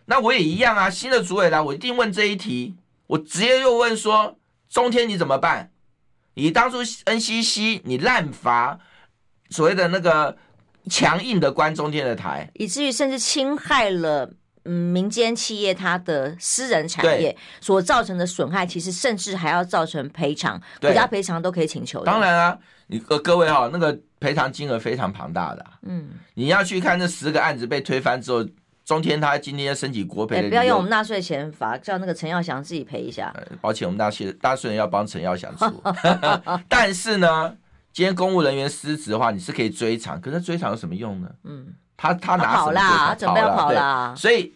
[0.06, 2.76] 那我也一样啊，新的主委来，我一定问这一题，
[3.08, 4.38] 我直接又问说，
[4.68, 5.70] 中天你怎么办？
[6.34, 8.78] 你当初 NCC 你滥罚
[9.50, 10.36] 所谓的那个
[10.88, 14.30] 强硬的关中天的台，以至于甚至侵害了
[14.64, 22.06] 嗯民间企业它的私人产业所造成的损害，其实甚至还要造成赔偿，国家赔偿都可以请求的。
[22.06, 25.78] 当然啊，你各各位哈、哦，那个赔偿金额非常庞大的、啊。
[25.82, 28.46] 嗯，你要去看这十个案子被推翻之后。
[28.86, 33.34] 中天他今天申请国赔、欸，不要用我们纳税钱罚，叫那个陈耀祥自己赔一下。
[33.60, 35.82] 抱歉，我们纳税纳税人要帮陈耀祥出。
[36.68, 37.56] 但是呢，
[37.92, 41.28] 今天公务人员失职的话，你是可以追偿，可是追偿有什么用呢？
[41.42, 44.14] 嗯，他他拿什么跑啦，他准备要跑啦。
[44.16, 44.54] 所以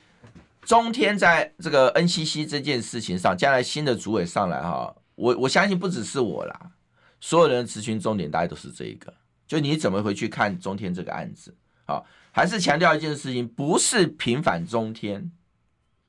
[0.62, 6.70] 中天在这个 NCC 这件事情上，将来新的主委上来哈，我我相信不只是我啦，
[7.18, 9.12] 所有人的咨询重点大概都是这一个，
[9.48, 11.52] 就你怎么回去看中天这个案子，
[11.84, 12.06] 好。
[12.32, 15.30] 还是强调一件事情，不是平反中天。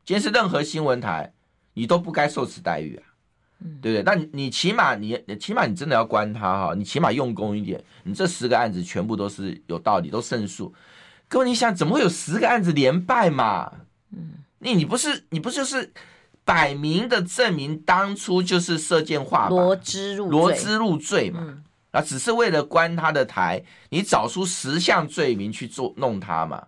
[0.03, 1.33] 今天是任何新闻台，
[1.73, 3.03] 你都不该受此待遇啊，
[3.81, 4.03] 对不对？
[4.03, 7.83] 那你，你起码你起码你真的要关他哈，你起码用功一点。
[8.03, 10.73] 你这十个案子全部都是有道理，都胜诉。
[11.27, 13.71] 各位，你想怎么会有十个案子连败嘛？
[14.11, 15.93] 嗯，你你不是你不就是
[16.43, 21.63] 摆明的证明当初就是射箭画靶，罗织入罗织入罪嘛？
[21.91, 26.67] 啊，只是为了关他的台，你找出十项罪名去做弄他嘛？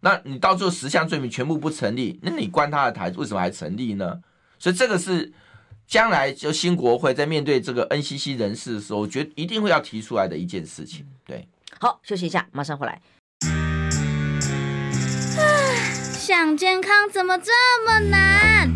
[0.00, 4.20] 那你到最后十项罪名全部不成立，那你关他的台为什么还成立呢？
[4.58, 5.32] 所以这个是
[5.86, 11.06] 将来就新国会在面对这个 NCC 人士的时候，我觉得一定会要提出来的一件事情。
[11.24, 11.46] 对，
[11.78, 13.00] 好，休息一下，马上回来。
[16.12, 17.52] 想健康怎么这
[17.84, 18.75] 么难？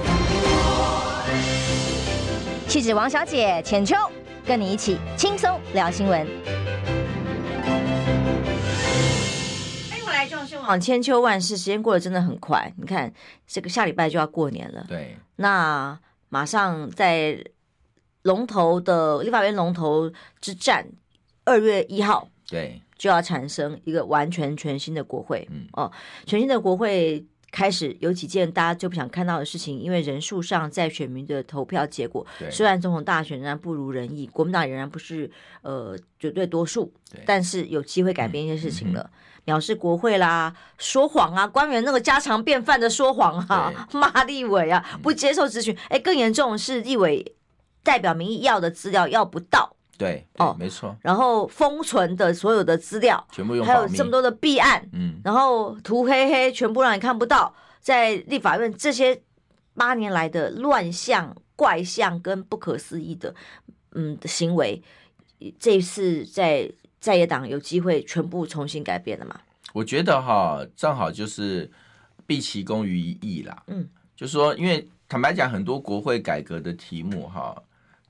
[2.71, 3.97] 气质王小姐浅秋。
[4.45, 6.25] 跟你一起轻松聊新闻。
[9.89, 12.73] 欢迎回来，千秋万世，时间过得真的很快。
[12.77, 13.13] 你看，
[13.45, 14.85] 这个下礼拜就要过年了。
[14.87, 15.17] 对。
[15.35, 15.99] 那
[16.29, 17.43] 马上在
[18.21, 20.09] 龙头的立法院龙头
[20.39, 20.87] 之战，
[21.43, 25.45] 二月一号，对，就要产生一个完全全新的国会。
[25.51, 25.67] 嗯。
[25.73, 25.91] 哦，
[26.25, 27.25] 全新的国会。
[27.51, 35.29] 开始有几件大家就不想看到的事情，因为人数上在选民的投票结果，虽然总统大选仍然不如人意，国民党仍然不是
[35.61, 36.91] 呃绝对多数，
[37.25, 39.09] 但是有机会改变一些事情了。
[39.43, 47.35] 藐视国会啦，说谎啊，官员那个家常便饭的说谎啊，骂立委啊，不接受咨询，哎，更严重的是立委
[47.81, 49.75] 代表民意要的资料要不到。
[49.97, 50.95] 对，对哦，没错。
[51.01, 57.53] 然后封存的所有的资料，全部用还有这么多的弊案，嗯，然后涂黑黑，全部让你看不到。
[57.79, 59.19] 在立法院这些
[59.73, 63.33] 八年来的乱象、怪象跟不可思议的
[63.93, 64.81] 嗯的行为，
[65.59, 69.39] 这一次在在野党有机会全部重新改变了嘛？
[69.73, 71.71] 我觉得哈，正好就是
[72.27, 73.63] 毕其功于一役啦。
[73.65, 77.55] 嗯，就是说，因为坦白讲，很多国会改革的题目哈，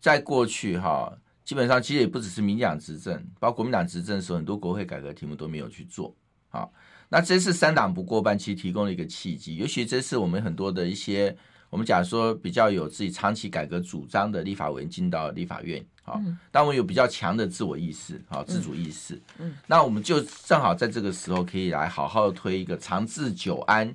[0.01, 1.13] 在过去哈。
[1.43, 6.15] 基本上其实也不只是民进党执政，包括国民党执政的时候，很多国会改革题目都没有去做。
[6.49, 6.71] 好，
[7.09, 9.55] 那这次三党不过半，其实提供了一个契机。
[9.55, 11.35] 尤其这次我们很多的一些，
[11.69, 16.21] 我们讲说比较有自己长期改革主张的立法委员进到立法院，好，
[16.51, 19.21] 但我们有比较强的自我意识，好，自主意识。
[19.39, 23.93] 嗯，那我们就正好在这个时候可以来好好的推一个长治久安、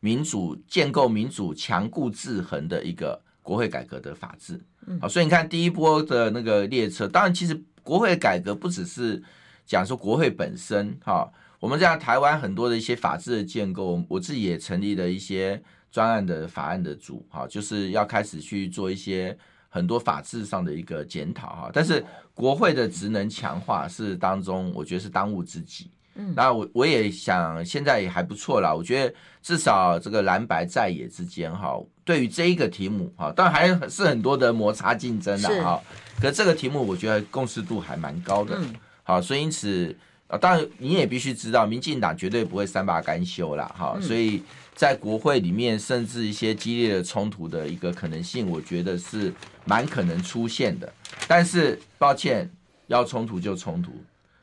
[0.00, 4.60] 民主建构民主强固制衡的一个国会改革的法制。
[5.00, 9.22] 好，所以你看第一波的那个列车，当然其实国会改革不只是
[9.64, 15.60] 讲说国会本身哈，我们这样台湾很多的一些法制的建构，我自己也成立了一些
[15.90, 19.36] 专案的法案的组哈，就是要开始去做一些
[19.68, 21.70] 很多法制上的一个检讨哈。
[21.72, 25.90] 但是国会的职能强化是当中，我觉得是当务之急。
[26.16, 31.78] 嗯，那我我也想现在也还不错啦，我觉得至少这个蓝白在野之间哈。
[32.04, 35.80] 对于这一个题目，哈，当然还是很多的摩擦竞争的哈。
[36.20, 38.56] 可这个题目，我觉得共识度还蛮高的。
[39.02, 39.94] 好，所以因此
[40.28, 43.64] 啊，当然你也必须知道，民进党绝对不会善罢甘休啦。
[43.76, 43.98] 哈。
[44.00, 44.42] 所以
[44.74, 50.90] 在国会里面，甚至一些激烈的冲突的一个可能性，我觉得是蛮可能出现的。
[51.26, 52.48] 但是抱歉，
[52.86, 53.90] 要冲突就冲突。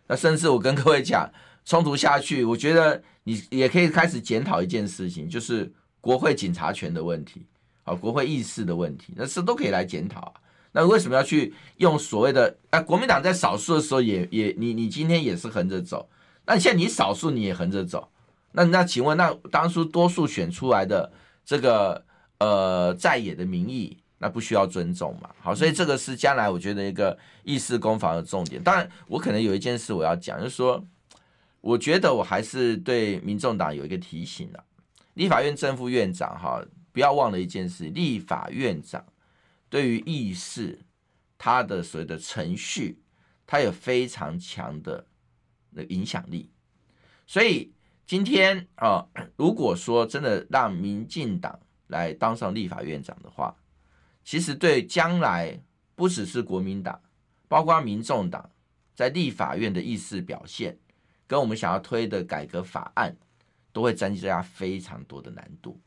[0.06, 1.30] 那甚至我跟各位讲，
[1.66, 7.46] 冲突下去，我觉得你也可以开始检讨一件事情，就是国会警察权的问题。
[7.86, 10.34] 啊，国会议事的问题，那是都可以来检讨啊。
[10.72, 12.80] 那为什么要去用所谓的啊？
[12.80, 16.08] 国民党在少数的时候也也你你今天也是横着走，
[16.46, 18.10] 那现在你少数你也横着走，
[18.54, 21.12] 那那请问那当初多数选出来的
[21.44, 22.02] 这个
[22.38, 25.30] 呃在野的民意，那不需要尊重嘛？
[25.42, 28.64] 好，所以这个是将来我觉得一个议事攻防的重点。
[28.64, 30.82] 当然，我可能有一件事我要讲，就是说，
[31.64, 34.62] 我觉得我还是对民众党有一个提醒啊，
[35.14, 36.62] 立法院正副院长哈，
[36.92, 39.06] 不要忘了一件事，立法院长。
[39.70, 40.82] 对于议事，
[41.38, 43.02] 他的所谓的程序，
[43.48, 45.08] 他有非常强的
[45.70, 46.52] 那影响力。
[47.26, 47.72] 所以
[48.06, 49.08] 今天啊，
[49.38, 51.58] 如果说真的让民进党
[51.88, 53.56] 来当上立法院长的话，
[54.26, 55.58] 其实对将来
[55.96, 57.02] 不只是国民党，
[57.48, 58.52] 包括民众党
[58.94, 60.78] 在立法院的议事表现，
[61.28, 63.16] 跟我们想要推的改革法案，
[63.72, 65.80] 都会增加非常多的难度。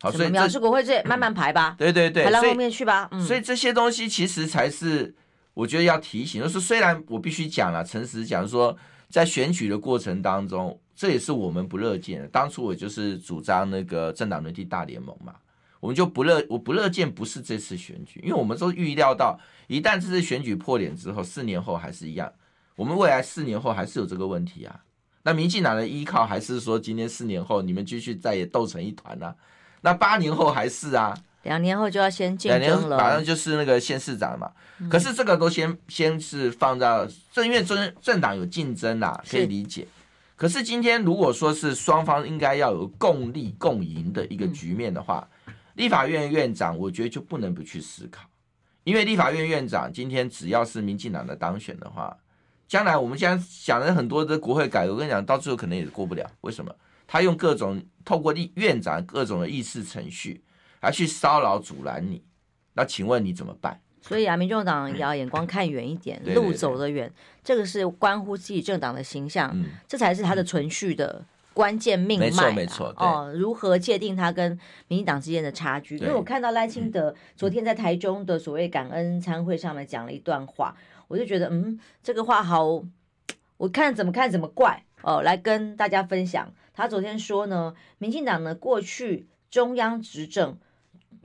[0.00, 3.08] 好，所以表示国会这慢慢排吧，对对对，排到后面去吧。
[3.10, 5.14] 所以，嗯、所以这些东西其实才是
[5.54, 8.76] 我觉得要提醒，就是虽然我必须讲了，诚实讲说，
[9.08, 12.28] 在选举的过程当中，这也是我们不乐见的。
[12.28, 15.34] 当初我就是主张那个政党轮替大联盟嘛，
[15.80, 22.30] 我们就不乐，我不乐见不是这次选举，因为我们都预料到，一旦这次选举破脸之后，四年后还是一样，
[22.76, 24.80] 我们未来四年后还是有这个问题啊。
[25.22, 29.34] 那民进党的依靠还是说，今天四年后你们继续再也斗成一团呢、啊？
[29.80, 34.52] 那八年后还是啊，两年后就要先竞争了，马上就是那个县市长嘛。
[34.78, 39.82] 嗯、可是这个都先先是放到正，因为政政党有竞争啦，可以理解。
[39.82, 39.88] 是
[40.36, 48.28] 可是今天如果说是双方应该要有共利共赢的一个局面的话，嗯、立法院院长我觉得就不能不去思考，
[48.84, 52.16] 因为立法院院长今天只要是民进党的当选的话，
[52.68, 56.28] 将来我们现在想了很多的国会改革，我跟你讲，到最后可能也过不了。
[56.40, 56.74] 为什么？
[57.06, 60.42] 他用各种透过立院长各种的议事程序，
[60.80, 62.24] 来去骚扰阻拦你，
[62.74, 63.80] 那请问你怎么办？
[64.02, 67.12] 所以啊，民众党也要眼光看远一点，嗯、路走得远，
[67.44, 72.26] 这个是关乎自己政党的形象，嗯、这才是他的存续的关键命脉。
[72.26, 72.94] 没错，没错。
[72.96, 74.52] 哦，如何界定他跟
[74.88, 75.96] 民进党之间的差距？
[75.98, 80.76] 因为我看到赖清德昨天在台中的所谓感恩餐会上面讲了一段话，
[81.08, 82.82] 我就觉得，嗯，这个话好，
[83.56, 86.52] 我看怎么看怎么怪哦，来跟大家分享。
[86.72, 90.58] 他昨天说呢，民进党呢过去中央执政，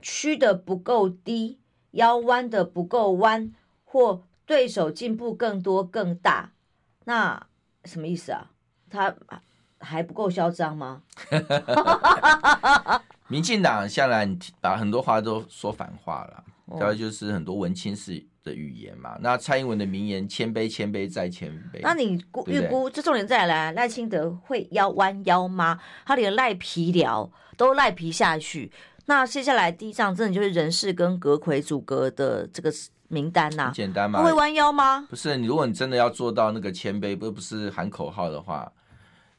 [0.00, 1.58] 屈的不够低，
[1.90, 3.52] 腰弯的不够弯，
[3.84, 6.52] 或对手进步更多更大，
[7.04, 7.46] 那
[7.84, 8.50] 什么意思啊？
[8.88, 9.14] 他
[9.78, 11.02] 还不够嚣张吗？
[13.28, 14.28] 民进党向来
[14.60, 21.78] 把很多话都说反话了，主要就是很多文青式的语言嘛，那蔡英文的名言“谦卑，谦卑再谦卑”。
[21.82, 25.78] 那你估预估这重点再来，赖清德会腰弯腰吗？
[26.04, 28.72] 他连赖皮聊都赖皮下去，
[29.06, 32.72] 那接下来第一仗真的就是人事跟阁揆组阁的这个
[33.08, 33.72] 名单呐、啊？
[33.72, 34.22] 简单吗？
[34.22, 35.06] 会弯腰吗？
[35.08, 38.72] 不是，你如果你真的要做到那个谦卑，不不是喊口号的话，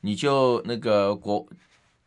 [0.02, 1.46] 你就那个国，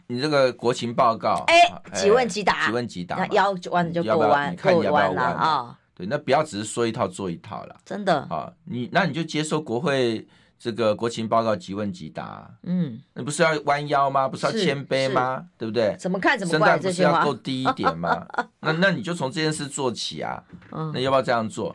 [0.07, 1.61] 你这个国情报告，哎，
[1.93, 5.79] 几问即答，几问即答，那腰弯就够弯，够弯了啊。
[5.97, 8.53] 对，那不要只是说一套做一套了，真的啊！
[8.65, 10.29] 你那你就接受国会
[10.59, 12.55] 这个国情报告，即问即答。
[12.65, 14.29] 嗯，你不是要弯腰吗？
[14.29, 15.49] 不是要谦卑吗？
[15.57, 15.97] 对不对？
[15.99, 18.27] 怎么看怎么怪这不是要够低一点吗？
[18.61, 20.45] 那那你就从这件事做起啊！
[20.93, 21.75] 那要不要这样做？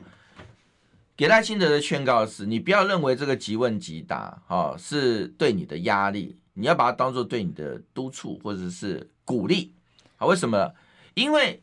[1.17, 9.73] 给赖清德的劝告是：你不要认为这个即问即答，哈，是对你的压力，你要把它当做对你的督促或者是鼓励。
[10.17, 10.71] 啊，为什么？
[11.15, 11.59] 因为。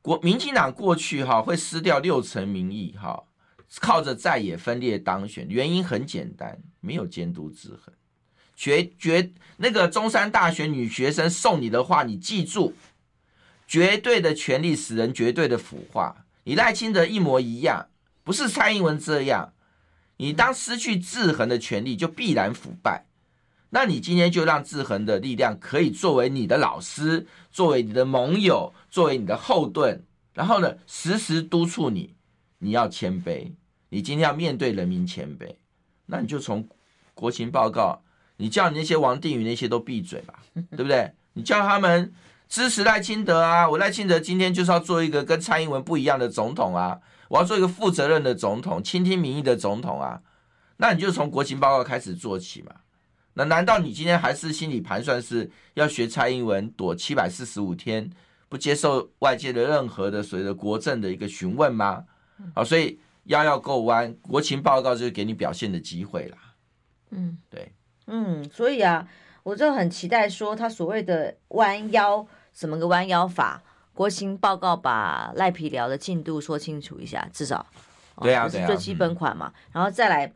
[0.00, 3.24] 国民进党过去哈会失掉六成民意哈，
[3.80, 7.92] 靠着在野分裂当选，原因很简单，没有监督制衡。
[8.56, 12.74] 绝绝那个中山大学女学生送你的话，你记住，
[13.66, 16.24] 绝对的权力使人绝对的腐化。
[16.44, 17.88] 你赖清德一模一样，
[18.24, 19.52] 不是蔡英文这样。
[20.16, 23.04] 你当失去制衡的权利，就必然腐败。
[23.70, 30.02] 那你今天就让制衡的力量可以作为你的老师，作为你的盟友，作为你的后盾，
[30.32, 32.14] 然后呢，时时督促你，
[32.60, 33.52] 你要谦卑，
[33.90, 35.56] 你今天要面对人民谦卑，
[36.06, 36.66] 那你就从
[37.12, 38.02] 国情报告，
[38.38, 40.42] 你叫你那些王定宇那些都闭嘴吧，
[40.72, 41.12] 对不对？
[41.34, 42.10] 你叫他们
[42.48, 46.98] 支持赖清德啊，我赖清德今天就是要做一个跟蔡英文不一样的总统啊，
[47.28, 50.22] 我要做一个负责任的总统，倾听民意的总统啊，
[50.78, 52.72] 那你就从国情报告开始做起嘛。
[53.38, 58.10] 那难道你今天还是心里盘算是要学蔡英文躲七百四十五天，
[58.48, 62.04] 不接受外界的任何的所谓的国政的一个询问吗？
[62.54, 66.38] 啊，所以腰要够弯，国情报告就是给你表现的机会啦。
[67.10, 67.72] 嗯，对，
[68.08, 69.08] 嗯，所以啊，
[69.44, 73.62] 我就很期待说他所谓的弯腰怎么个弯腰法。
[73.94, 77.66] 国情报告把赖皮寮的进度说清楚一下，至少
[78.20, 80.32] 对啊，这是最基本款嘛，然后再来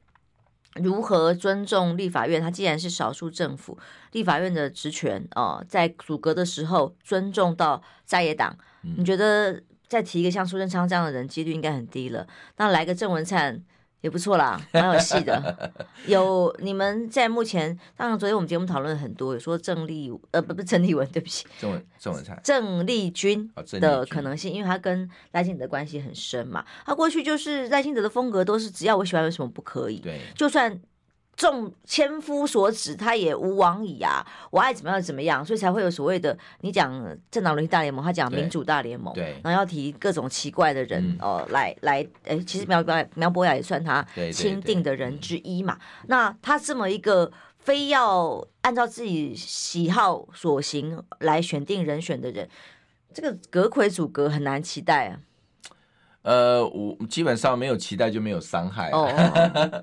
[0.76, 3.78] 如何尊重立法院，它既然是少数政府，
[4.12, 13.62] 立法院的职权哦，在阻隔的时候尊重到在野党，你觉得再提一个像苏贞昌这样的人，几率应该很低了，那来个郑文灿。
[14.02, 15.72] 也不错啦，蛮有戏的。
[16.06, 23.50] 有你们在目前，当然昨天我们节目讨论了很多，有说郑丽呃不不郑丽文，对不起，郑文郑文灿郑丽君
[23.80, 26.62] 的可能性，因为他跟赖清德关系很深嘛。
[26.84, 29.98] 他过去就是赖清德的风格都是只要我喜欢，有什么不可以？
[30.00, 30.78] 对，就算。
[31.34, 34.24] 众千夫所指，他也无往矣啊！
[34.50, 36.92] 我爱怎么样怎么样，所以才会有所谓的你讲
[37.30, 45.78] 政党轮替大联盟，他讲民主大联盟，对，然后要提各种奇怪的人、嗯、哦来来，哎，其实苗苗苗博雅也算他钦定的人之一嘛。
[46.06, 52.48] 那他这么一个非要按照自己喜好所行来选定人选的人，
[53.12, 55.18] 这个阁揆组阁很难期待啊。
[56.22, 58.90] 呃，我基本上没有期待就没有伤害。
[58.90, 59.82] 哦。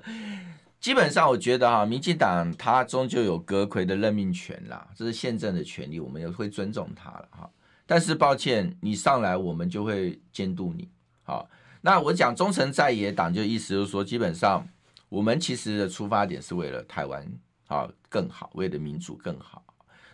[0.80, 7.50] 基本上，我觉得哈，民进党他终究有阁揆的任命权啦，这是宪政的权利，我们也会尊重他了哈。
[7.84, 10.88] 但是抱歉，你上来我们就会监督你。
[11.22, 11.50] 好，
[11.82, 14.66] 那我讲忠诚在野党，就意思就是说，基本上
[15.10, 17.30] 我们其实的出发点是为了台湾
[17.66, 19.62] 啊更好，为了民主更好。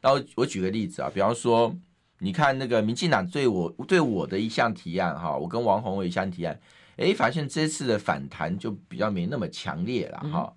[0.01, 1.73] 然后我举个例子啊，比方说，
[2.19, 6.59] 你看那个民进党对我对我的一项提案哈，我跟王宏伟一项提案。
[6.97, 10.55] 哎，发现这次的反弹就比较没那么强烈了哈、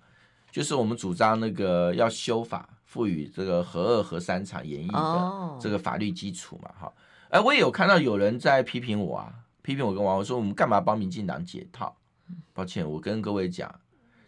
[0.50, 6.92] 就是我们主张那个要修法，赋予这个核二核三厂演绎的这个法律基础嘛哈。
[7.28, 11.94] 哎、哦，我也有看到有人在批评我啊，批评我跟王我说我们干嘛帮民进党解套？
[12.54, 13.72] 抱歉，我跟各位讲，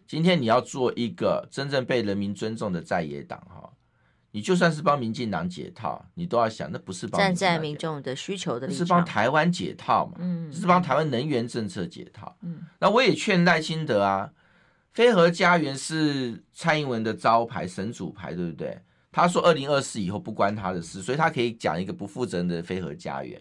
[0.06, 3.71] 今天你要做一个真正被人民尊重的在野党哈。
[4.34, 10.14] 你就算是帮民进党解套，你都要想，那不是帮站在民众的需求的立场，是帮台湾解套嘛？
[10.20, 12.34] 嗯，是帮台湾能源政策解套。
[12.40, 14.30] 嗯，那我也劝赖清德啊，
[14.94, 18.80] 飞核家园是蔡英文的招牌神主牌，对不对？
[19.10, 23.38] 他说二零二四以后不关他的事，所以他可以讲一个不负责任的飞核家园。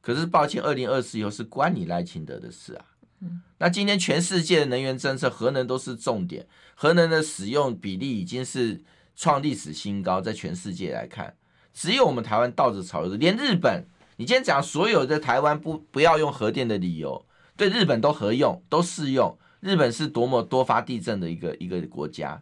[0.00, 2.84] 可是抱歉，二零二四以后是关你赖清德的事啊。
[3.22, 8.80] 嗯，那今天全世界的能源政策，核能都是重点，核能的使用比例已经是。
[9.18, 11.34] 创历史新高，在全世界来看，
[11.74, 13.16] 只有我们台湾倒着潮流。
[13.16, 13.84] 连日本，
[14.16, 19.36] 你今天讲所有的台湾不不要用核电的理由，对日本都合用，都适用。
[19.58, 22.40] 日本是多么多发地震的一个一个国家，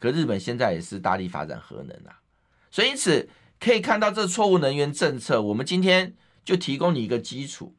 [0.00, 2.18] 可日本现在也是大力发展核能啊。
[2.72, 3.28] 所以因此
[3.60, 6.12] 可以看到，这错误能源政策，我们今天
[6.44, 7.76] 就提供你一个基础，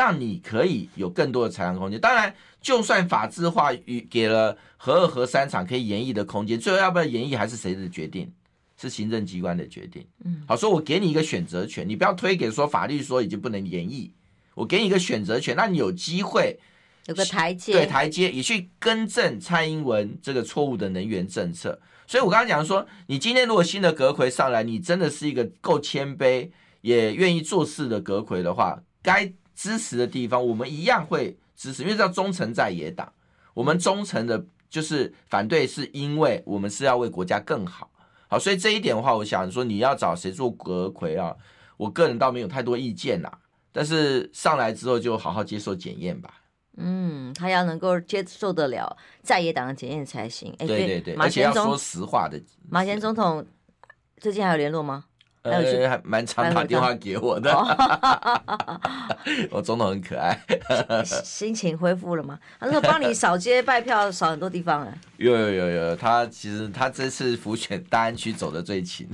[0.00, 2.00] 让你可以有更多的裁量空间。
[2.00, 2.34] 当然。
[2.62, 8.30] 就算法制化与给了核二核三厂可以延役的空间，最后要不要延役还是谁的决定？
[8.76, 10.06] 是行政机关的决定。
[10.26, 14.12] 嗯，好，所以我给你一个选择权，你不要推给说法律说已经不能延役，
[14.54, 16.58] 我给你一个选择权，那你有机会
[17.06, 21.80] 有个台阶，对台阶也去更正蔡英文这个错误的能源政策。
[22.06, 26.50] 所以我刚刚讲说，你今天如果新的阁魁上来，你真的是一个够谦卑
[26.82, 31.36] 也愿意做事的阁魁的话，该支持的地方我们一样会。
[31.54, 33.12] 支持，因为叫忠诚在野党，
[33.52, 37.90] 我们忠诚的，就是反对，是因为我们是要为国家更好，
[38.28, 41.36] 好，所以这一点的话，我想说，你要找谁做阁魁啊？
[41.76, 43.30] 我个人倒没有太多意见啦，
[43.72, 46.32] 但是上来之后就好好接受检验吧。
[46.78, 50.50] 嗯，他要能够接受得了在野党的检验才行。
[50.60, 52.40] 哎，对对对，而且要说实话的。
[52.70, 53.44] 马前总统
[54.16, 55.04] 最近还有联络吗？
[55.42, 57.50] 呃，还蛮常打电话给我的，
[59.50, 60.38] 我总统很可爱。
[61.24, 62.38] 心情恢复了吗？
[62.58, 64.92] 他说帮你扫街拜票，扫很多地方了。
[65.16, 69.08] 有有有有，他其实他这次浮选大安区走的最勤。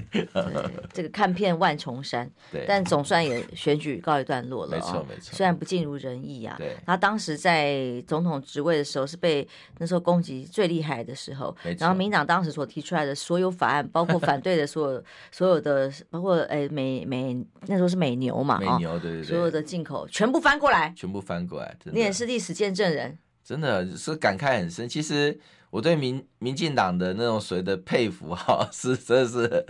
[0.92, 4.72] 这个看遍万重山， 对，但总算也选举告一段落了。
[4.72, 6.56] 没错没错，虽然不尽如人意啊。
[6.58, 9.46] 对，他当时在总统职位的时候是被
[9.78, 11.56] 那时候攻击最厉害的时候。
[11.78, 15.88] 然后民党当时所提出来的所有法案，包括反对的所有 所有的。
[16.16, 17.36] 包括诶美美
[17.66, 24.88] 那时候是美牛嘛，美牛对对对，所有的进口全部翻过来，全部翻过来，你也是历史见证人，真的是感慨很深。
[24.88, 25.38] 其实
[25.68, 29.66] 我对民民进党的那种所谓的佩服哈， 是真的是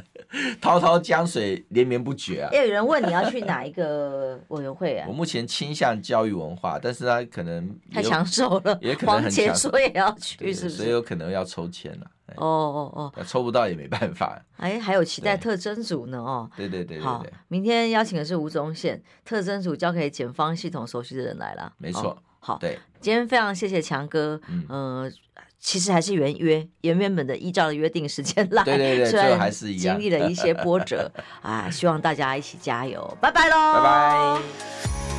[0.60, 2.50] 滔滔江水连绵不绝啊。
[2.52, 5.06] 也有人问你要去哪一个委员会啊？
[5.08, 10.70] 我目前倾向教育文化，但是他可能太抢手了，也可能很抢手，也要去，是不是？
[10.70, 12.06] 所以有可能要抽签了。
[12.36, 14.40] 哦哦哦，抽不到也没办法。
[14.56, 16.50] 哎，还有期待特征组呢哦。
[16.56, 21.72] 对对对对，好，明天邀请的是吴宗宪，特征组交给检方系统熟悉的人来了。
[21.78, 22.16] 没错。
[22.40, 25.12] 好，对，今天非常谢谢强哥，嗯、呃，
[25.58, 31.10] 其实还是原约原原本的依照的约定时间来，对对对，虽然还是一样，经历了一些波折
[31.42, 35.15] 啊，希望大家一起加油，拜拜喽，拜拜。